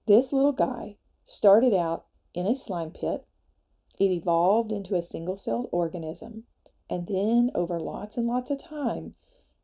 This 0.07 0.33
little 0.33 0.53
guy 0.53 0.97
started 1.27 1.75
out 1.75 2.07
in 2.33 2.47
a 2.47 2.57
slime 2.57 2.93
pit. 2.93 3.27
It 3.99 4.11
evolved 4.11 4.73
into 4.73 4.95
a 4.95 5.03
single 5.03 5.37
celled 5.37 5.69
organism, 5.71 6.47
and 6.91 7.07
then 7.07 7.53
over 7.55 7.79
lots 7.79 8.17
and 8.17 8.27
lots 8.27 8.51
of 8.51 8.59
time, 8.59 9.15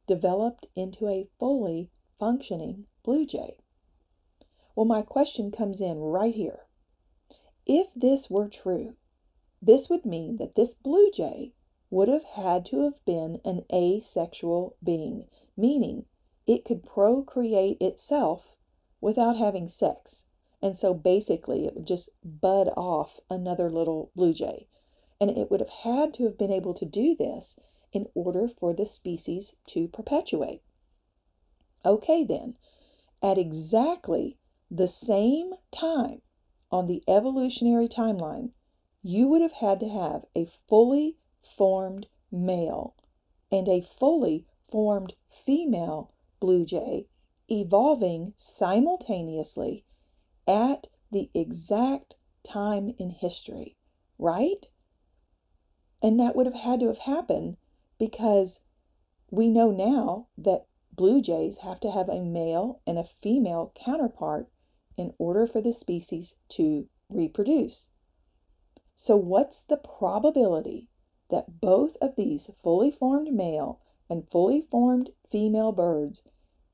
developed 0.06 0.68
into 0.76 1.09
a 1.09 1.28
fully 1.40 1.90
functioning 2.21 2.87
blue 3.02 3.26
jay. 3.26 3.59
Well, 4.76 4.87
my 4.87 5.02
question 5.02 5.50
comes 5.50 5.80
in 5.80 5.99
right 5.99 6.35
here. 6.35 6.68
If 7.66 7.88
this 7.97 8.30
were 8.30 8.49
true, 8.49 8.95
this 9.61 9.90
would 9.90 10.06
mean 10.06 10.37
that 10.37 10.54
this 10.54 10.73
blue 10.75 11.11
jay 11.11 11.52
would 11.90 12.06
have 12.06 12.23
had 12.23 12.64
to 12.66 12.80
have 12.80 13.04
been 13.04 13.40
an 13.45 13.64
asexual 13.73 14.76
being, 14.85 15.28
meaning 15.56 16.06
it 16.47 16.64
could 16.64 16.85
procreate 16.85 17.83
itself 17.83 18.56
without 19.00 19.37
having 19.37 19.66
sex. 19.66 20.25
And 20.62 20.76
so 20.76 20.95
basically, 20.95 21.66
it 21.66 21.75
would 21.75 21.87
just 21.87 22.11
bud 22.23 22.68
off 22.76 23.18
another 23.28 23.68
little 23.68 24.11
blue 24.14 24.33
jay. 24.33 24.68
And 25.19 25.31
it 25.31 25.51
would 25.51 25.61
have 25.61 25.71
had 25.71 26.13
to 26.15 26.25
have 26.25 26.37
been 26.37 26.53
able 26.53 26.75
to 26.75 26.85
do 26.85 27.15
this 27.15 27.57
in 27.93 28.07
order 28.15 28.49
for 28.49 28.75
the 28.75 28.85
species 28.85 29.55
to 29.69 29.89
perpetuate. 29.89 30.63
Okay, 31.85 32.23
then, 32.23 32.59
at 33.23 33.39
exactly 33.39 34.37
the 34.71 34.87
same 34.87 35.55
time 35.71 36.21
on 36.71 36.87
the 36.87 37.03
evolutionary 37.09 37.89
timeline, 37.89 38.51
you 39.03 39.29
would 39.29 39.41
have 39.41 39.53
had 39.53 39.81
to 39.81 39.89
have 39.89 40.27
a 40.35 40.45
fully 40.45 41.17
formed 41.41 42.09
male 42.31 42.95
and 43.51 43.69
a 43.69 43.81
fully 43.81 44.45
formed 44.69 45.15
female 45.31 46.11
blue 46.41 46.65
jay 46.65 47.07
evolving 47.49 48.35
simultaneously 48.37 49.85
at 50.47 50.89
the 51.11 51.31
exact 51.33 52.17
time 52.43 52.93
in 52.99 53.11
history, 53.11 53.77
right? 54.19 54.69
And 56.03 56.21
that 56.21 56.37
would 56.37 56.47
have 56.47 56.55
had 56.55 56.81
to 56.81 56.88
have 56.88 56.99
happened 56.99 57.57
because 57.99 58.61
we 59.31 59.49
know 59.49 59.71
now 59.71 60.29
that 60.37 60.67
blue 60.93 61.21
jays 61.21 61.59
have 61.59 61.81
to 61.81 61.91
have 61.91 62.09
a 62.09 62.21
male 62.21 62.81
and 62.87 62.99
a 62.99 63.05
female 63.05 63.73
counterpart 63.75 64.50
in 64.97 65.15
order 65.19 65.47
for 65.47 65.61
the 65.61 65.73
species 65.73 66.35
to 66.49 66.88
reproduce. 67.09 67.91
So, 68.95 69.17
what's 69.17 69.62
the 69.62 69.76
probability 69.76 70.88
that 71.29 71.61
both 71.61 71.97
of 71.97 72.17
these 72.17 72.47
fully 72.47 72.91
formed 72.91 73.33
male 73.33 73.81
and 74.09 74.29
fully 74.29 74.61
formed 74.61 75.11
female 75.29 75.73
birds 75.73 76.25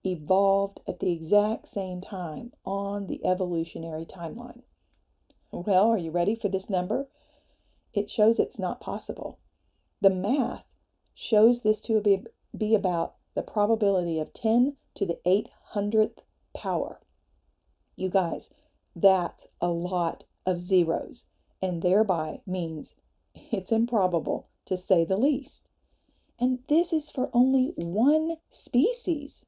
evolved 0.04 0.80
at 0.86 1.00
the 1.00 1.10
exact 1.10 1.68
same 1.68 2.00
time 2.00 2.52
on 2.64 3.06
the 3.06 3.24
evolutionary 3.24 4.04
timeline? 4.04 4.62
Well, 5.50 5.90
are 5.90 5.98
you 5.98 6.10
ready 6.10 6.34
for 6.34 6.48
this 6.48 6.70
number? 6.70 7.08
It 7.94 8.08
shows 8.08 8.38
it's 8.38 8.58
not 8.58 8.80
possible. 8.80 9.38
The 10.00 10.08
math 10.08 10.64
shows 11.12 11.60
this 11.60 11.78
to 11.82 12.00
be, 12.00 12.24
be 12.56 12.74
about 12.74 13.16
the 13.34 13.42
probability 13.42 14.18
of 14.18 14.32
10 14.32 14.78
to 14.94 15.04
the 15.04 15.20
800th 15.26 16.20
power. 16.54 17.02
You 17.94 18.08
guys, 18.08 18.50
that's 18.96 19.46
a 19.60 19.68
lot 19.68 20.24
of 20.46 20.58
zeros, 20.58 21.26
and 21.60 21.82
thereby 21.82 22.40
means 22.46 22.94
it's 23.34 23.70
improbable 23.70 24.48
to 24.64 24.78
say 24.78 25.04
the 25.04 25.18
least. 25.18 25.68
And 26.38 26.60
this 26.68 26.94
is 26.94 27.10
for 27.10 27.28
only 27.34 27.74
one 27.76 28.38
species. 28.48 29.44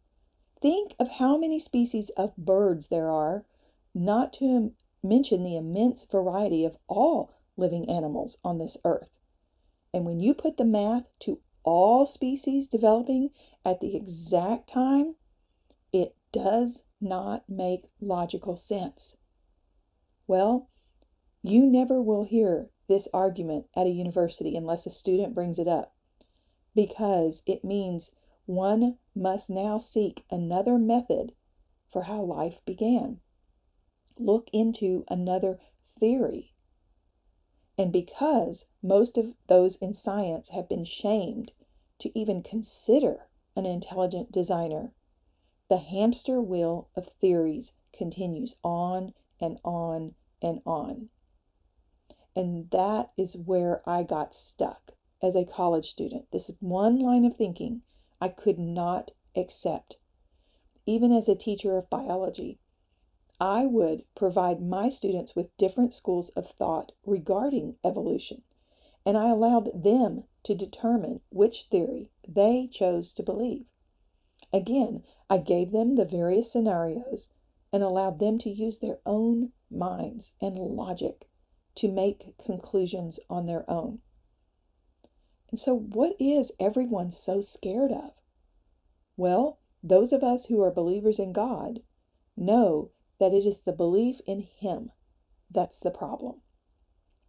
Think 0.60 0.94
of 0.98 1.08
how 1.08 1.38
many 1.38 1.58
species 1.58 2.10
of 2.10 2.36
birds 2.36 2.88
there 2.88 3.10
are, 3.10 3.46
not 3.94 4.34
to 4.34 4.74
mention 5.02 5.42
the 5.42 5.56
immense 5.56 6.04
variety 6.04 6.64
of 6.64 6.76
all 6.88 7.30
living 7.56 7.88
animals 7.88 8.38
on 8.44 8.58
this 8.58 8.76
earth. 8.84 9.18
And 9.92 10.04
when 10.04 10.20
you 10.20 10.34
put 10.34 10.56
the 10.56 10.64
math 10.64 11.04
to 11.20 11.40
all 11.62 12.06
species 12.06 12.66
developing 12.66 13.30
at 13.64 13.80
the 13.80 13.96
exact 13.96 14.68
time, 14.68 15.14
it 15.92 16.16
does 16.32 16.82
not 17.00 17.48
make 17.48 17.90
logical 18.00 18.56
sense. 18.56 19.16
Well, 20.26 20.68
you 21.42 21.66
never 21.66 22.02
will 22.02 22.24
hear 22.24 22.70
this 22.88 23.08
argument 23.14 23.66
at 23.74 23.86
a 23.86 23.90
university 23.90 24.56
unless 24.56 24.86
a 24.86 24.90
student 24.90 25.34
brings 25.34 25.58
it 25.58 25.68
up, 25.68 25.94
because 26.74 27.42
it 27.46 27.64
means 27.64 28.10
one 28.46 28.98
must 29.14 29.48
now 29.48 29.78
seek 29.78 30.24
another 30.30 30.78
method 30.78 31.32
for 31.90 32.02
how 32.02 32.22
life 32.22 32.60
began. 32.64 33.20
Look 34.18 34.50
into 34.52 35.04
another 35.08 35.60
theory. 35.98 36.53
And 37.76 37.92
because 37.92 38.66
most 38.82 39.18
of 39.18 39.34
those 39.48 39.76
in 39.76 39.94
science 39.94 40.50
have 40.50 40.68
been 40.68 40.84
shamed 40.84 41.52
to 41.98 42.16
even 42.16 42.42
consider 42.42 43.28
an 43.56 43.66
intelligent 43.66 44.30
designer, 44.30 44.92
the 45.68 45.78
hamster 45.78 46.40
wheel 46.40 46.88
of 46.94 47.08
theories 47.08 47.72
continues 47.92 48.54
on 48.62 49.14
and 49.40 49.58
on 49.64 50.14
and 50.40 50.60
on. 50.64 51.08
And 52.36 52.70
that 52.70 53.12
is 53.16 53.36
where 53.36 53.82
I 53.88 54.02
got 54.02 54.34
stuck 54.34 54.94
as 55.22 55.34
a 55.34 55.44
college 55.44 55.90
student. 55.90 56.30
This 56.30 56.50
one 56.60 56.98
line 56.98 57.24
of 57.24 57.36
thinking 57.36 57.82
I 58.20 58.28
could 58.28 58.58
not 58.58 59.10
accept. 59.34 59.96
Even 60.86 61.12
as 61.12 61.28
a 61.28 61.34
teacher 61.34 61.76
of 61.76 61.90
biology, 61.90 62.58
I 63.40 63.66
would 63.66 64.04
provide 64.14 64.62
my 64.62 64.88
students 64.88 65.34
with 65.34 65.56
different 65.56 65.92
schools 65.92 66.28
of 66.36 66.46
thought 66.46 66.92
regarding 67.04 67.76
evolution, 67.82 68.44
and 69.04 69.16
I 69.16 69.28
allowed 69.28 69.82
them 69.82 70.22
to 70.44 70.54
determine 70.54 71.20
which 71.30 71.64
theory 71.64 72.10
they 72.28 72.68
chose 72.68 73.12
to 73.14 73.24
believe. 73.24 73.66
Again, 74.52 75.02
I 75.28 75.38
gave 75.38 75.72
them 75.72 75.96
the 75.96 76.04
various 76.04 76.52
scenarios 76.52 77.28
and 77.72 77.82
allowed 77.82 78.20
them 78.20 78.38
to 78.38 78.50
use 78.50 78.78
their 78.78 79.00
own 79.04 79.52
minds 79.68 80.32
and 80.40 80.56
logic 80.56 81.28
to 81.74 81.90
make 81.90 82.38
conclusions 82.38 83.18
on 83.28 83.46
their 83.46 83.68
own. 83.68 84.00
And 85.50 85.58
so, 85.58 85.76
what 85.76 86.14
is 86.20 86.52
everyone 86.60 87.10
so 87.10 87.40
scared 87.40 87.90
of? 87.90 88.12
Well, 89.16 89.58
those 89.82 90.12
of 90.12 90.22
us 90.22 90.46
who 90.46 90.60
are 90.60 90.70
believers 90.70 91.18
in 91.18 91.32
God 91.32 91.82
know 92.36 92.90
that 93.18 93.32
it 93.32 93.46
is 93.46 93.60
the 93.60 93.72
belief 93.72 94.20
in 94.26 94.40
Him 94.40 94.90
that's 95.50 95.78
the 95.78 95.90
problem. 95.90 96.42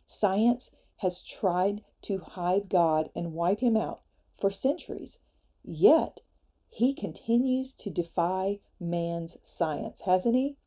Science 0.08 0.72
has 0.98 1.22
tried 1.22 1.84
to 2.02 2.20
hide 2.20 2.70
God 2.70 3.12
and 3.14 3.34
wipe 3.34 3.60
Him 3.60 3.78
out 3.78 4.02
for 4.36 4.50
centuries, 4.50 5.20
yet 5.64 6.22
He 6.70 6.94
continues 6.94 7.72
to 7.74 7.92
defy 7.92 8.62
man's 8.80 9.38
science, 9.44 10.02
hasn't 10.02 10.36
He? 10.36 10.58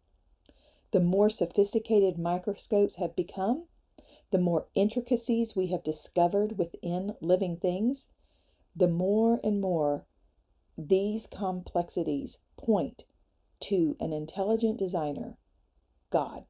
The 0.93 1.01
more 1.01 1.29
sophisticated 1.29 2.17
microscopes 2.17 2.97
have 2.97 3.17
become, 3.17 3.67
the 4.31 4.39
more 4.39 4.69
intricacies 4.75 5.57
we 5.57 5.67
have 5.69 5.83
discovered 5.83 6.59
within 6.59 7.17
living 7.21 7.57
things, 7.57 8.07
the 8.77 8.89
more 8.89 9.41
and 9.43 9.61
more 9.61 10.07
these 10.77 11.27
complexities 11.27 12.39
point 12.57 13.05
to 13.61 13.97
an 14.01 14.13
intelligent 14.13 14.79
designer, 14.79 15.39
God. 16.11 16.47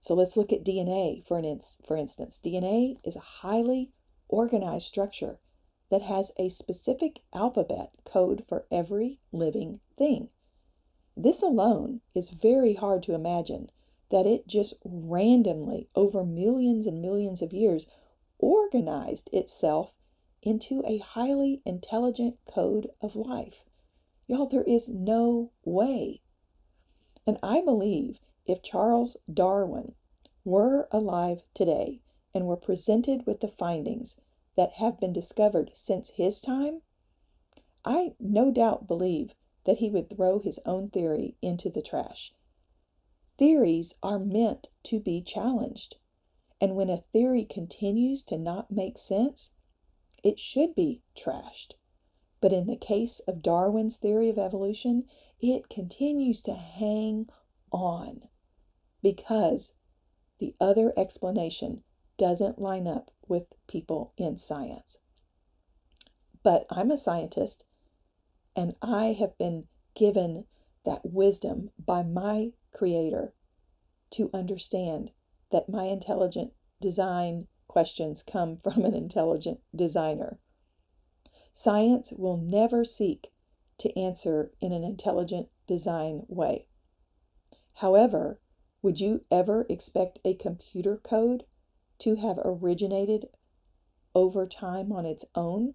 So 0.00 0.14
let's 0.14 0.36
look 0.36 0.52
at 0.52 0.64
DNA 0.64 1.22
for, 1.24 1.38
an 1.38 1.44
ins- 1.44 1.78
for 1.82 1.96
instance. 1.96 2.40
DNA 2.42 2.98
is 3.04 3.16
a 3.16 3.20
highly 3.20 3.92
organized 4.28 4.86
structure 4.86 5.38
that 5.90 6.02
has 6.02 6.32
a 6.36 6.48
specific 6.48 7.22
alphabet 7.32 7.92
code 8.04 8.44
for 8.46 8.66
every 8.70 9.20
living 9.32 9.80
thing. 9.96 10.30
This 11.16 11.42
alone 11.42 12.00
is 12.14 12.30
very 12.30 12.74
hard 12.74 13.02
to 13.02 13.14
imagine 13.14 13.70
that 14.08 14.26
it 14.26 14.46
just 14.46 14.74
randomly, 14.84 15.88
over 15.94 16.24
millions 16.24 16.86
and 16.86 17.02
millions 17.02 17.42
of 17.42 17.52
years, 17.52 17.86
organized 18.38 19.28
itself 19.32 19.92
into 20.42 20.82
a 20.86 20.98
highly 20.98 21.60
intelligent 21.66 22.38
code 22.46 22.90
of 23.00 23.16
life. 23.16 23.64
Y'all, 24.30 24.46
there 24.46 24.62
is 24.62 24.86
no 24.86 25.50
way. 25.64 26.22
And 27.26 27.36
I 27.42 27.62
believe 27.62 28.20
if 28.46 28.62
Charles 28.62 29.16
Darwin 29.28 29.96
were 30.44 30.86
alive 30.92 31.42
today 31.52 32.00
and 32.32 32.46
were 32.46 32.56
presented 32.56 33.26
with 33.26 33.40
the 33.40 33.48
findings 33.48 34.14
that 34.54 34.74
have 34.74 35.00
been 35.00 35.12
discovered 35.12 35.72
since 35.74 36.10
his 36.10 36.40
time, 36.40 36.82
I 37.84 38.14
no 38.20 38.52
doubt 38.52 38.86
believe 38.86 39.34
that 39.64 39.78
he 39.78 39.90
would 39.90 40.08
throw 40.08 40.38
his 40.38 40.60
own 40.64 40.90
theory 40.90 41.36
into 41.42 41.68
the 41.68 41.82
trash. 41.82 42.32
Theories 43.36 43.96
are 44.00 44.20
meant 44.20 44.68
to 44.84 45.00
be 45.00 45.22
challenged. 45.22 45.96
And 46.60 46.76
when 46.76 46.88
a 46.88 46.98
theory 46.98 47.44
continues 47.44 48.22
to 48.26 48.38
not 48.38 48.70
make 48.70 48.96
sense, 48.96 49.50
it 50.22 50.38
should 50.38 50.76
be 50.76 51.02
trashed. 51.16 51.74
But 52.40 52.52
in 52.54 52.66
the 52.66 52.76
case 52.76 53.20
of 53.20 53.42
Darwin's 53.42 53.98
theory 53.98 54.30
of 54.30 54.38
evolution, 54.38 55.06
it 55.40 55.68
continues 55.68 56.40
to 56.42 56.54
hang 56.54 57.28
on 57.70 58.28
because 59.02 59.74
the 60.38 60.54
other 60.58 60.92
explanation 60.96 61.84
doesn't 62.16 62.58
line 62.58 62.86
up 62.86 63.10
with 63.28 63.54
people 63.66 64.12
in 64.16 64.38
science. 64.38 64.98
But 66.42 66.66
I'm 66.70 66.90
a 66.90 66.96
scientist 66.96 67.66
and 68.56 68.74
I 68.80 69.12
have 69.12 69.36
been 69.36 69.68
given 69.94 70.46
that 70.84 71.04
wisdom 71.04 71.70
by 71.78 72.02
my 72.02 72.52
creator 72.72 73.34
to 74.10 74.30
understand 74.32 75.12
that 75.50 75.68
my 75.68 75.84
intelligent 75.84 76.52
design 76.80 77.46
questions 77.68 78.22
come 78.22 78.56
from 78.56 78.84
an 78.84 78.94
intelligent 78.94 79.60
designer. 79.74 80.38
Science 81.52 82.12
will 82.12 82.36
never 82.36 82.84
seek 82.84 83.32
to 83.78 83.98
answer 83.98 84.52
in 84.60 84.72
an 84.72 84.84
intelligent 84.84 85.48
design 85.66 86.24
way. 86.28 86.66
However, 87.74 88.40
would 88.82 89.00
you 89.00 89.24
ever 89.30 89.66
expect 89.68 90.20
a 90.24 90.34
computer 90.34 90.96
code 90.96 91.44
to 91.98 92.14
have 92.14 92.38
originated 92.44 93.28
over 94.14 94.46
time 94.46 94.92
on 94.92 95.06
its 95.06 95.24
own? 95.34 95.74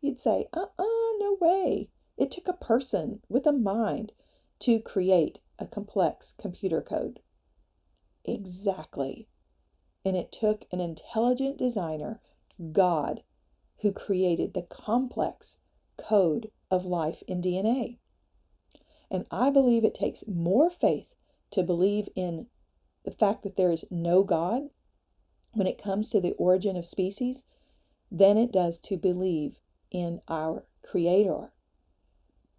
You'd 0.00 0.20
say, 0.20 0.48
uh 0.52 0.66
uh 0.78 1.12
no 1.18 1.36
way. 1.40 1.90
It 2.16 2.30
took 2.30 2.48
a 2.48 2.52
person 2.52 3.22
with 3.28 3.46
a 3.46 3.52
mind 3.52 4.12
to 4.60 4.80
create 4.80 5.40
a 5.58 5.66
complex 5.66 6.32
computer 6.32 6.82
code. 6.82 7.20
Exactly. 8.24 9.28
And 10.04 10.16
it 10.16 10.32
took 10.32 10.66
an 10.70 10.80
intelligent 10.80 11.56
designer, 11.56 12.20
God, 12.72 13.22
who 13.80 13.92
created 13.92 14.54
the 14.54 14.62
complex 14.62 15.58
code 15.96 16.50
of 16.70 16.84
life 16.84 17.22
in 17.26 17.40
DNA. 17.40 17.98
And 19.10 19.26
I 19.30 19.50
believe 19.50 19.84
it 19.84 19.94
takes 19.94 20.26
more 20.26 20.70
faith 20.70 21.14
to 21.50 21.62
believe 21.62 22.08
in 22.14 22.48
the 23.04 23.10
fact 23.10 23.42
that 23.42 23.56
there 23.56 23.70
is 23.70 23.84
no 23.90 24.22
God 24.22 24.70
when 25.52 25.66
it 25.66 25.78
comes 25.78 26.10
to 26.10 26.20
the 26.20 26.32
origin 26.32 26.76
of 26.76 26.84
species 26.84 27.44
than 28.10 28.36
it 28.36 28.52
does 28.52 28.78
to 28.78 28.96
believe 28.96 29.58
in 29.90 30.20
our 30.28 30.66
Creator. 30.82 31.52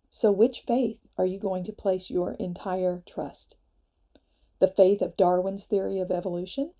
So, 0.09 0.31
which 0.31 0.61
faith 0.61 0.99
are 1.17 1.25
you 1.25 1.39
going 1.39 1.63
to 1.65 1.73
place 1.73 2.09
your 2.09 2.33
entire 2.33 3.03
trust? 3.05 3.55
The 4.59 4.67
faith 4.67 5.01
of 5.01 5.17
Darwin's 5.17 5.65
theory 5.65 5.99
of 5.99 6.11
evolution? 6.11 6.73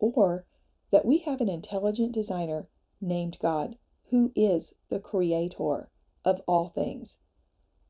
or 0.00 0.46
that 0.92 1.04
we 1.04 1.18
have 1.18 1.40
an 1.40 1.48
intelligent 1.48 2.12
designer 2.12 2.68
named 3.00 3.38
God 3.40 3.78
who 4.10 4.32
is 4.34 4.74
the 4.88 5.00
creator 5.00 5.90
of 6.24 6.40
all 6.46 6.68
things. 6.68 7.18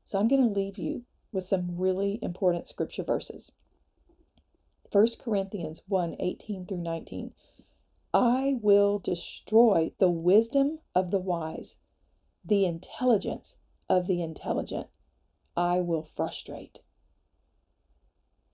So 0.05 0.19
I'm 0.19 0.27
going 0.27 0.41
to 0.41 0.53
leave 0.53 0.77
you 0.77 1.05
with 1.31 1.43
some 1.43 1.77
really 1.77 2.19
important 2.21 2.67
scripture 2.67 3.03
verses. 3.03 3.51
1 4.91 5.07
Corinthians 5.19 5.81
1 5.87 6.15
18 6.19 6.65
through 6.65 6.79
19. 6.79 7.33
I 8.13 8.57
will 8.61 8.97
destroy 8.97 9.93
the 9.99 10.09
wisdom 10.09 10.79
of 10.95 11.11
the 11.11 11.19
wise, 11.19 11.77
the 12.43 12.65
intelligence 12.65 13.55
of 13.87 14.07
the 14.07 14.21
intelligent. 14.21 14.87
I 15.55 15.79
will 15.79 16.01
frustrate. 16.01 16.81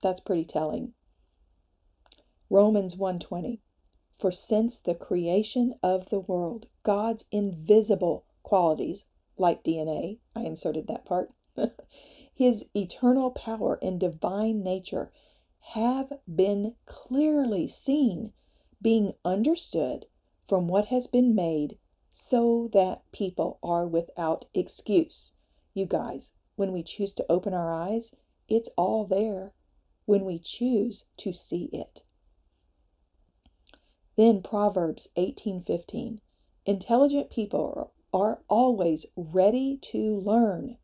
That's 0.02 0.20
pretty 0.20 0.44
telling. 0.44 0.92
Romans 2.50 2.96
1:20 2.96 3.60
For 4.18 4.30
since 4.30 4.80
the 4.80 4.94
creation 4.94 5.74
of 5.82 6.08
the 6.08 6.20
world 6.20 6.68
God's 6.82 7.26
invisible 7.30 8.24
qualities 8.42 9.04
like 9.36 9.62
DNA 9.62 10.20
I 10.34 10.44
inserted 10.44 10.86
that 10.86 11.04
part 11.04 11.34
his 12.34 12.64
eternal 12.74 13.30
power 13.30 13.78
and 13.82 14.00
divine 14.00 14.62
nature 14.62 15.12
have 15.58 16.18
been 16.34 16.76
clearly 16.86 17.68
seen 17.68 18.32
being 18.80 19.12
understood 19.22 20.06
from 20.46 20.66
what 20.66 20.86
has 20.86 21.06
been 21.06 21.34
made 21.34 21.78
so 22.08 22.68
that 22.68 23.02
people 23.12 23.58
are 23.62 23.86
without 23.86 24.46
excuse. 24.54 25.32
You 25.74 25.84
guys, 25.84 26.32
when 26.54 26.72
we 26.72 26.82
choose 26.82 27.12
to 27.12 27.26
open 27.30 27.52
our 27.52 27.70
eyes, 27.70 28.14
it's 28.48 28.70
all 28.78 29.04
there 29.04 29.52
when 30.06 30.24
we 30.24 30.38
choose 30.38 31.04
to 31.18 31.34
see 31.34 31.64
it. 31.66 32.02
Then 34.16 34.40
Proverbs 34.40 35.08
18:15. 35.16 36.20
Intelligent 36.64 37.28
people 37.28 37.92
are 38.14 38.42
always 38.48 39.04
ready 39.14 39.76
to 39.82 40.18
learn. 40.20 40.78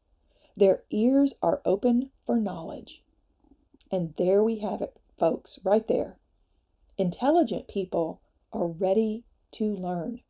Their 0.54 0.84
ears 0.90 1.32
are 1.40 1.62
open 1.64 2.10
for 2.26 2.36
knowledge. 2.36 3.02
And 3.90 4.14
there 4.16 4.44
we 4.44 4.58
have 4.58 4.82
it, 4.82 5.00
folks, 5.16 5.58
right 5.64 5.88
there. 5.88 6.18
Intelligent 6.98 7.68
people 7.68 8.20
are 8.52 8.66
ready 8.66 9.24
to 9.52 9.74
learn, 9.74 10.20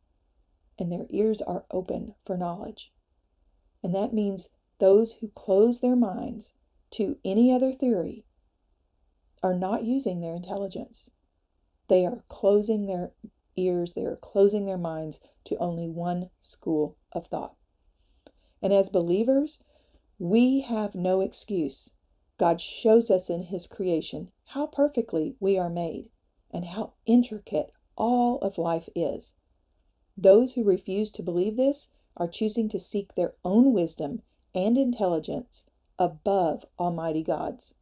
and 0.79 0.89
their 0.89 1.07
ears 1.09 1.41
are 1.41 1.65
open 1.71 2.15
for 2.23 2.37
knowledge. 2.37 2.93
And 3.83 3.93
that 3.93 4.13
means 4.13 4.47
those 4.79 5.11
who 5.11 5.27
close 5.27 5.81
their 5.81 5.97
minds 5.97 6.53
to 6.91 7.19
any 7.25 7.51
other 7.51 7.73
theory 7.73 8.23
are 9.41 9.53
not 9.53 9.83
using 9.83 10.21
their 10.21 10.35
intelligence. 10.35 11.09
They 11.89 12.05
are 12.05 12.23
closing 12.29 12.85
their 12.85 13.11
ears, 13.57 13.93
they 13.93 14.05
are 14.05 14.15
closing 14.15 14.65
their 14.65 14.77
minds 14.77 15.19
to 15.43 15.57
only 15.57 15.89
one 15.89 16.29
school 16.39 16.95
of 17.11 17.27
thought. 17.27 17.55
And 18.61 18.71
as 18.71 18.87
believers, 18.87 19.61
we 20.17 20.61
have 20.61 20.95
no 20.95 21.19
excuse. 21.19 21.89
God 22.37 22.61
shows 22.61 23.11
us 23.11 23.29
in 23.29 23.43
His 23.43 23.67
creation 23.67 24.31
how 24.45 24.67
perfectly 24.67 25.35
we 25.39 25.57
are 25.57 25.69
made 25.69 26.09
and 26.49 26.63
how 26.63 26.93
intricate 27.05 27.71
all 27.97 28.37
of 28.39 28.57
life 28.57 28.87
is. 28.95 29.35
Those 30.15 30.53
who 30.53 30.63
refuse 30.63 31.11
to 31.11 31.23
believe 31.23 31.57
this 31.57 31.89
are 32.15 32.27
choosing 32.27 32.69
to 32.69 32.79
seek 32.79 33.13
their 33.15 33.35
own 33.43 33.73
wisdom 33.73 34.21
and 34.55 34.77
intelligence 34.77 35.65
above 35.99 36.65
Almighty 36.79 37.23
God's. 37.23 37.73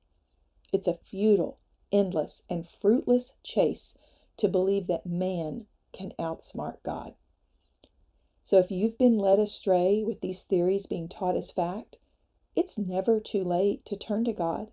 It's 0.71 0.87
a 0.87 0.95
futile, 0.95 1.59
endless, 1.91 2.41
and 2.49 2.67
fruitless 2.67 3.33
chase 3.43 3.93
to 4.37 4.47
believe 4.47 4.87
that 4.87 5.05
man 5.05 5.67
can 5.91 6.13
outsmart 6.17 6.81
God. 6.83 7.15
So 8.43 8.57
if 8.57 8.71
you've 8.71 8.97
been 8.97 9.17
led 9.17 9.39
astray 9.39 10.03
with 10.03 10.21
these 10.21 10.43
theories 10.43 10.85
being 10.85 11.07
taught 11.07 11.35
as 11.35 11.51
fact, 11.51 11.97
It's 12.53 12.77
never 12.77 13.21
too 13.21 13.45
late 13.45 13.85
to 13.85 13.95
turn 13.95 14.25
to 14.25 14.33
God 14.33 14.71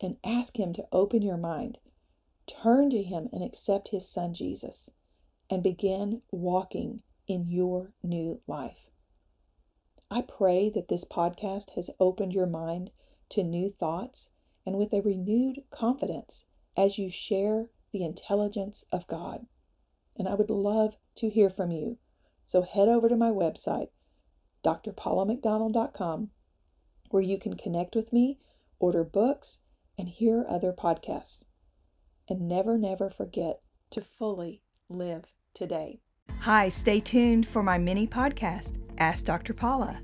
and 0.00 0.18
ask 0.22 0.56
Him 0.58 0.72
to 0.74 0.86
open 0.92 1.22
your 1.22 1.36
mind. 1.36 1.78
Turn 2.46 2.90
to 2.90 3.02
Him 3.02 3.28
and 3.32 3.42
accept 3.42 3.88
His 3.88 4.08
Son 4.08 4.32
Jesus 4.34 4.88
and 5.50 5.62
begin 5.62 6.22
walking 6.30 7.02
in 7.26 7.48
your 7.48 7.92
new 8.02 8.40
life. 8.46 8.88
I 10.10 10.22
pray 10.22 10.70
that 10.70 10.88
this 10.88 11.04
podcast 11.04 11.70
has 11.70 11.90
opened 11.98 12.32
your 12.32 12.46
mind 12.46 12.92
to 13.30 13.42
new 13.42 13.68
thoughts 13.68 14.30
and 14.64 14.78
with 14.78 14.92
a 14.92 15.02
renewed 15.02 15.64
confidence 15.70 16.44
as 16.78 16.96
you 16.96 17.10
share 17.10 17.68
the 17.92 18.04
intelligence 18.04 18.84
of 18.92 19.06
God. 19.08 19.44
And 20.16 20.28
I 20.28 20.34
would 20.34 20.48
love 20.48 20.96
to 21.16 21.28
hear 21.28 21.50
from 21.50 21.72
you. 21.72 21.98
So 22.46 22.62
head 22.62 22.88
over 22.88 23.08
to 23.08 23.16
my 23.16 23.30
website, 23.30 23.88
drpaulamcdonald.com, 24.64 26.30
where 27.10 27.22
you 27.22 27.38
can 27.38 27.56
connect 27.56 27.96
with 27.96 28.12
me, 28.12 28.38
order 28.78 29.02
books, 29.02 29.58
and 29.98 30.08
hear 30.08 30.46
other 30.48 30.72
podcasts. 30.72 31.42
And 32.28 32.46
never, 32.46 32.78
never 32.78 33.10
forget 33.10 33.60
to 33.90 34.00
fully 34.00 34.62
live 34.88 35.34
today. 35.54 36.00
Hi, 36.40 36.68
stay 36.68 37.00
tuned 37.00 37.46
for 37.46 37.62
my 37.62 37.78
mini 37.78 38.06
podcast, 38.06 38.80
Ask 38.98 39.24
Dr. 39.24 39.52
Paula. 39.52 40.00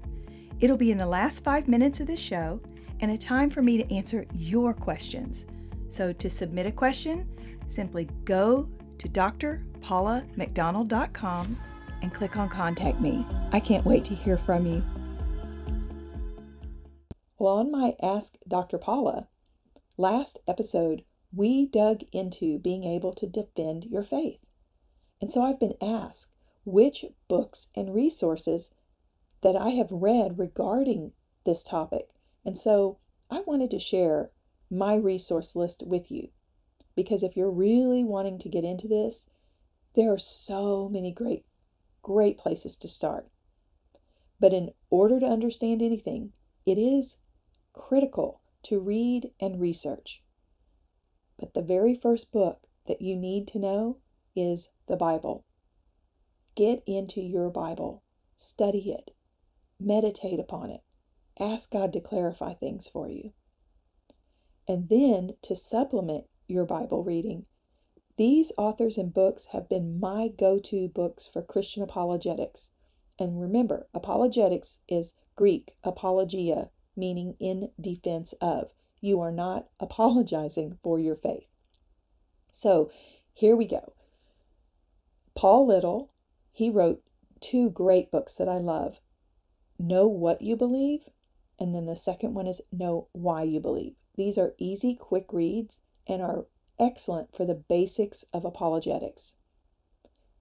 It'll 0.59 0.77
be 0.77 0.91
in 0.91 0.99
the 0.99 1.07
last 1.07 1.45
five 1.45 1.69
minutes 1.69 2.01
of 2.01 2.09
the 2.09 2.17
show 2.17 2.61
and 3.01 3.13
a 3.13 3.19
time 3.19 3.51
for 3.51 3.63
me 3.63 3.77
to 3.77 3.95
answer 3.95 4.27
your 4.33 4.75
questions. 4.75 5.47
So, 5.95 6.13
to 6.13 6.29
submit 6.29 6.67
a 6.67 6.73
question, 6.73 7.29
simply 7.69 8.09
go 8.25 8.69
to 8.99 9.09
drpaulamcdonald.com 9.09 11.61
and 12.03 12.13
click 12.13 12.37
on 12.37 12.49
Contact 12.49 13.01
Me. 13.01 13.25
I 13.53 13.61
can't 13.61 13.87
wait 13.87 14.05
to 14.07 14.15
hear 14.17 14.37
from 14.37 14.67
you. 14.67 14.83
Well, 17.39 17.59
on 17.59 17.71
my 17.71 17.95
Ask 18.03 18.39
Dr. 18.49 18.77
Paula, 18.77 19.29
last 19.97 20.41
episode, 20.49 21.05
we 21.33 21.67
dug 21.67 22.03
into 22.11 22.59
being 22.59 22.83
able 22.83 23.13
to 23.13 23.29
defend 23.29 23.85
your 23.85 24.03
faith. 24.03 24.45
And 25.21 25.31
so 25.31 25.43
I've 25.43 25.61
been 25.61 25.77
asked 25.81 26.33
which 26.65 27.05
books 27.29 27.69
and 27.77 27.95
resources 27.95 28.71
that 29.43 29.55
I 29.55 29.71
have 29.71 29.93
read 29.93 30.41
regarding 30.41 31.13
this 31.45 31.63
topic. 31.63 32.09
And 32.45 32.59
so 32.59 32.99
I 33.31 33.43
wanted 33.43 33.71
to 33.71 33.79
share 33.79 34.33
my 34.71 34.95
resource 34.95 35.55
list 35.55 35.83
with 35.87 36.11
you 36.11 36.29
because 36.95 37.23
if 37.23 37.37
you're 37.37 37.51
really 37.51 38.05
wanting 38.05 38.39
to 38.39 38.49
get 38.49 38.65
into 38.65 38.87
this, 38.87 39.27
there 39.95 40.13
are 40.13 40.19
so 40.19 40.89
many 40.89 41.11
great, 41.11 41.45
great 42.03 42.39
places 42.39 42.77
to 42.77 42.89
start. 42.89 43.29
But 44.39 44.53
in 44.53 44.73
order 44.91 45.19
to 45.21 45.27
understand 45.27 45.83
anything, 45.83 46.33
it 46.67 46.79
is 46.79 47.17
critical 47.73 48.41
to 48.65 48.81
read 48.81 49.33
and 49.41 49.61
research. 49.61 50.23
But 51.37 51.55
the 51.55 51.63
very 51.63 51.95
first 51.95 52.31
book 52.33 52.69
that 52.87 53.03
you 53.03 53.17
need 53.17 53.49
to 53.49 53.59
know 53.59 53.99
is 54.37 54.69
the 54.87 54.97
Bible. 54.97 55.45
Get 56.55 56.83
into 56.87 57.21
your 57.21 57.51
Bible, 57.51 58.03
study 58.37 58.93
it, 58.93 59.11
meditate 59.81 60.39
upon 60.39 60.71
it, 60.71 60.83
ask 61.41 61.71
God 61.71 61.93
to 61.93 62.01
clarify 62.01 62.55
things 62.55 62.87
for 62.87 63.09
you. 63.09 63.33
And 64.67 64.89
then 64.89 65.37
to 65.43 65.55
supplement 65.55 66.27
your 66.47 66.65
Bible 66.65 67.03
reading, 67.03 67.47
these 68.17 68.53
authors 68.57 68.97
and 68.97 69.13
books 69.13 69.47
have 69.47 69.69
been 69.69 69.99
my 69.99 70.29
go 70.29 70.59
to 70.61 70.89
books 70.89 71.27
for 71.27 71.43
Christian 71.43 71.83
apologetics. 71.83 72.71
And 73.19 73.41
remember, 73.41 73.89
apologetics 73.93 74.79
is 74.89 75.15
Greek 75.37 75.77
apologia, 75.83 76.71
meaning 76.97 77.37
in 77.41 77.73
defense 77.81 78.33
of. 78.41 78.73
You 79.01 79.21
are 79.21 79.33
not 79.33 79.69
apologizing 79.81 80.79
for 80.83 80.99
your 80.99 81.17
faith. 81.17 81.49
So 82.53 82.89
here 83.33 83.57
we 83.57 83.67
go. 83.67 83.93
Paul 85.35 85.67
Little, 85.67 86.11
he 86.53 86.71
wrote 86.71 87.03
two 87.41 87.69
great 87.69 88.13
books 88.13 88.37
that 88.37 88.49
I 88.49 88.59
love 88.59 89.01
Know 89.79 90.07
What 90.07 90.41
You 90.41 90.57
Believe, 90.57 91.11
and 91.59 91.75
then 91.75 91.87
the 91.87 91.97
second 91.97 92.33
one 92.33 92.47
is 92.47 92.63
Know 92.71 93.09
Why 93.13 93.43
You 93.43 93.59
Believe. 93.59 93.97
These 94.17 94.39
are 94.39 94.55
easy, 94.59 94.95
quick 94.95 95.33
reads 95.33 95.81
and 96.07 96.23
are 96.23 96.47
excellent 96.79 97.35
for 97.35 97.45
the 97.45 97.57
basics 97.57 98.25
of 98.33 98.45
apologetics. 98.45 99.35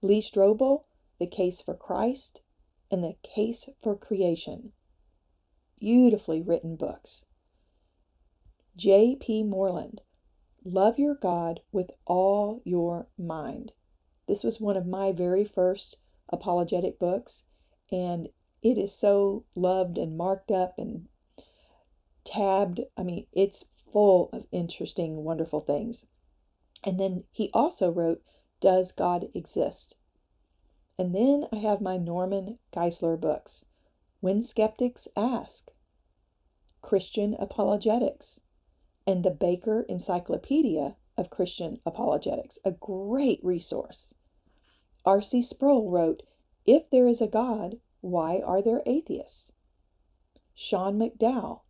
Lee 0.01 0.21
Strobel, 0.21 0.83
The 1.17 1.25
Case 1.25 1.59
for 1.59 1.73
Christ, 1.73 2.41
and 2.91 3.03
The 3.03 3.15
Case 3.23 3.69
for 3.79 3.95
Creation. 3.95 4.73
Beautifully 5.79 6.41
written 6.41 6.75
books. 6.75 7.25
J.P. 8.75 9.43
Moreland, 9.43 10.01
Love 10.63 10.99
Your 10.99 11.15
God 11.15 11.61
with 11.71 11.91
All 12.05 12.61
Your 12.63 13.07
Mind. 13.17 13.73
This 14.27 14.43
was 14.43 14.61
one 14.61 14.77
of 14.77 14.85
my 14.85 15.11
very 15.11 15.45
first 15.45 15.97
apologetic 16.29 16.99
books, 16.99 17.45
and 17.91 18.29
it 18.61 18.77
is 18.77 18.93
so 18.93 19.45
loved 19.55 19.97
and 19.97 20.15
marked 20.15 20.51
up 20.51 20.77
and 20.77 21.07
tabbed. 22.23 22.81
I 22.95 23.03
mean, 23.03 23.27
it's 23.31 23.63
full 23.63 24.29
of 24.31 24.47
interesting, 24.51 25.23
wonderful 25.23 25.59
things. 25.59 26.05
And 26.83 26.99
then 26.99 27.25
he 27.31 27.49
also 27.53 27.91
wrote, 27.91 28.23
Does 28.59 28.91
God 28.91 29.29
Exist? 29.33 29.97
And 30.97 31.13
then 31.13 31.47
I 31.51 31.57
have 31.57 31.81
my 31.81 31.97
Norman 31.97 32.59
Geisler 32.71 33.19
books 33.19 33.65
When 34.21 34.41
Skeptics 34.41 35.07
Ask, 35.15 35.73
Christian 36.81 37.33
Apologetics, 37.35 38.39
and 39.05 39.23
the 39.23 39.31
Baker 39.31 39.81
Encyclopedia 39.83 40.97
of 41.17 41.29
Christian 41.29 41.81
Apologetics, 41.85 42.59
a 42.63 42.71
great 42.71 43.43
resource. 43.43 44.13
R.C. 45.05 45.41
Sproul 45.41 45.89
wrote, 45.89 46.23
If 46.65 46.89
there 46.89 47.07
is 47.07 47.21
a 47.21 47.27
God, 47.27 47.79
why 48.01 48.39
are 48.39 48.61
there 48.61 48.83
atheists? 48.85 49.51
Sean 50.53 50.97
McDowell, 50.97 51.61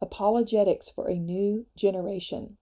Apologetics 0.00 0.90
for 0.90 1.08
a 1.08 1.18
New 1.18 1.66
Generation. 1.74 2.58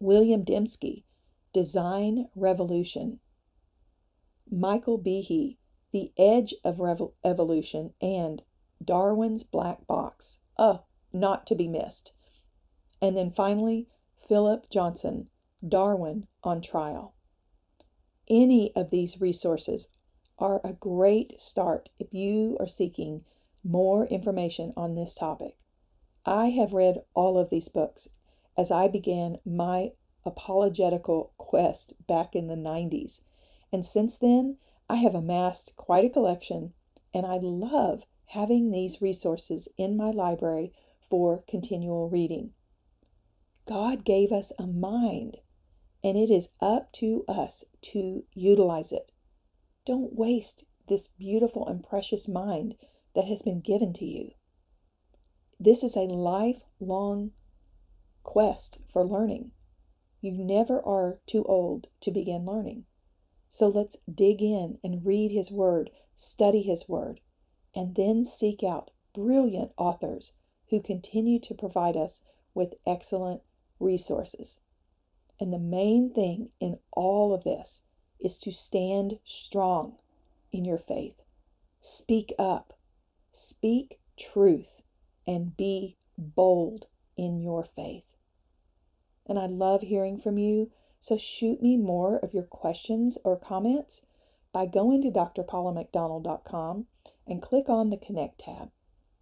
William 0.00 0.44
Dembski, 0.44 1.04
Design 1.52 2.28
Revolution. 2.34 3.20
Michael 4.50 4.98
Behe, 4.98 5.58
The 5.90 6.12
Edge 6.16 6.54
of 6.64 6.78
Revo- 6.78 7.12
Evolution, 7.22 7.92
and 8.00 8.42
Darwin's 8.82 9.44
Black 9.44 9.86
Box. 9.86 10.40
Oh, 10.56 10.84
not 11.12 11.46
to 11.48 11.54
be 11.54 11.68
missed. 11.68 12.14
And 13.00 13.16
then 13.16 13.30
finally, 13.30 13.88
Philip 14.16 14.70
Johnson, 14.70 15.28
Darwin 15.66 16.26
on 16.42 16.60
Trial. 16.60 17.14
Any 18.28 18.74
of 18.74 18.90
these 18.90 19.20
resources 19.20 19.88
are 20.38 20.60
a 20.64 20.72
great 20.72 21.38
start 21.40 21.90
if 21.98 22.14
you 22.14 22.56
are 22.58 22.66
seeking 22.66 23.24
more 23.62 24.06
information 24.06 24.72
on 24.76 24.94
this 24.94 25.14
topic. 25.14 25.56
I 26.24 26.50
have 26.50 26.72
read 26.72 27.04
all 27.14 27.36
of 27.36 27.50
these 27.50 27.68
books 27.68 28.08
as 28.56 28.70
I 28.70 28.86
began 28.86 29.40
my 29.44 29.92
apologetical 30.24 31.32
quest 31.36 31.94
back 32.06 32.36
in 32.36 32.46
the 32.46 32.54
90s, 32.54 33.20
and 33.72 33.84
since 33.84 34.18
then 34.18 34.58
I 34.88 34.96
have 34.96 35.16
amassed 35.16 35.74
quite 35.74 36.04
a 36.04 36.10
collection, 36.10 36.74
and 37.12 37.26
I 37.26 37.38
love 37.38 38.06
having 38.26 38.70
these 38.70 39.02
resources 39.02 39.68
in 39.76 39.96
my 39.96 40.12
library 40.12 40.72
for 41.10 41.42
continual 41.48 42.08
reading. 42.08 42.54
God 43.66 44.04
gave 44.04 44.30
us 44.30 44.52
a 44.58 44.66
mind, 44.68 45.40
and 46.04 46.16
it 46.16 46.30
is 46.30 46.48
up 46.60 46.92
to 46.92 47.24
us 47.26 47.64
to 47.80 48.24
utilize 48.32 48.92
it. 48.92 49.10
Don't 49.84 50.14
waste 50.14 50.64
this 50.86 51.08
beautiful 51.08 51.66
and 51.66 51.82
precious 51.82 52.28
mind 52.28 52.76
that 53.14 53.24
has 53.24 53.42
been 53.42 53.60
given 53.60 53.92
to 53.94 54.04
you. 54.04 54.30
This 55.64 55.84
is 55.84 55.94
a 55.94 56.08
lifelong 56.08 57.30
quest 58.24 58.78
for 58.88 59.04
learning. 59.04 59.52
You 60.20 60.32
never 60.32 60.84
are 60.84 61.20
too 61.24 61.44
old 61.44 61.86
to 62.00 62.10
begin 62.10 62.44
learning. 62.44 62.86
So 63.48 63.68
let's 63.68 63.96
dig 64.12 64.42
in 64.42 64.80
and 64.82 65.06
read 65.06 65.30
His 65.30 65.52
Word, 65.52 65.92
study 66.16 66.62
His 66.62 66.88
Word, 66.88 67.20
and 67.76 67.94
then 67.94 68.24
seek 68.24 68.64
out 68.64 68.90
brilliant 69.12 69.70
authors 69.76 70.32
who 70.70 70.80
continue 70.80 71.38
to 71.38 71.54
provide 71.54 71.96
us 71.96 72.22
with 72.54 72.74
excellent 72.84 73.42
resources. 73.78 74.58
And 75.38 75.52
the 75.52 75.60
main 75.60 76.10
thing 76.10 76.50
in 76.58 76.80
all 76.90 77.32
of 77.32 77.44
this 77.44 77.82
is 78.18 78.40
to 78.40 78.50
stand 78.50 79.20
strong 79.24 79.96
in 80.50 80.64
your 80.64 80.78
faith. 80.78 81.22
Speak 81.80 82.32
up, 82.36 82.76
speak 83.32 84.00
truth, 84.16 84.82
and 85.26 85.56
be 85.56 85.96
bold 86.18 86.86
in 87.16 87.40
your 87.40 87.64
faith. 87.64 88.04
And 89.26 89.38
I 89.38 89.46
love 89.46 89.82
hearing 89.82 90.18
from 90.18 90.38
you, 90.38 90.70
so 91.00 91.16
shoot 91.16 91.62
me 91.62 91.76
more 91.76 92.18
of 92.18 92.34
your 92.34 92.44
questions 92.44 93.18
or 93.24 93.36
comments 93.36 94.02
by 94.52 94.66
going 94.66 95.02
to 95.02 95.10
drpaulamcdonald.com 95.10 96.86
and 97.26 97.42
click 97.42 97.68
on 97.68 97.90
the 97.90 97.96
Connect 97.96 98.40
tab. 98.40 98.70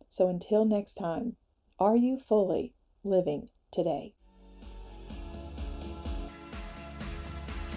So 0.09 0.29
until 0.29 0.65
next 0.65 0.95
time, 0.95 1.37
are 1.79 1.97
you 1.97 2.17
fully 2.19 2.75
living 3.05 3.51
today? 3.71 4.15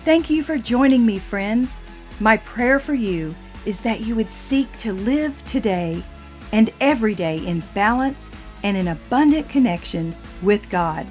Thank 0.04 0.30
you 0.30 0.44
for 0.44 0.58
joining 0.58 1.06
me, 1.06 1.20
friends. 1.20 1.78
My 2.20 2.38
prayer 2.38 2.80
for 2.80 2.94
you 2.94 3.36
is 3.66 3.80
that 3.82 4.02
you 4.02 4.16
would 4.16 4.30
seek 4.30 4.76
to 4.80 4.92
live 4.92 5.42
today 5.46 6.04
and 6.54 6.70
every 6.80 7.16
day 7.16 7.46
in 7.46 7.62
balance 7.74 8.30
and 8.64 8.78
in 8.78 8.88
abundant 8.88 9.50
connection 9.50 10.16
with 10.42 10.70
God. 10.70 11.06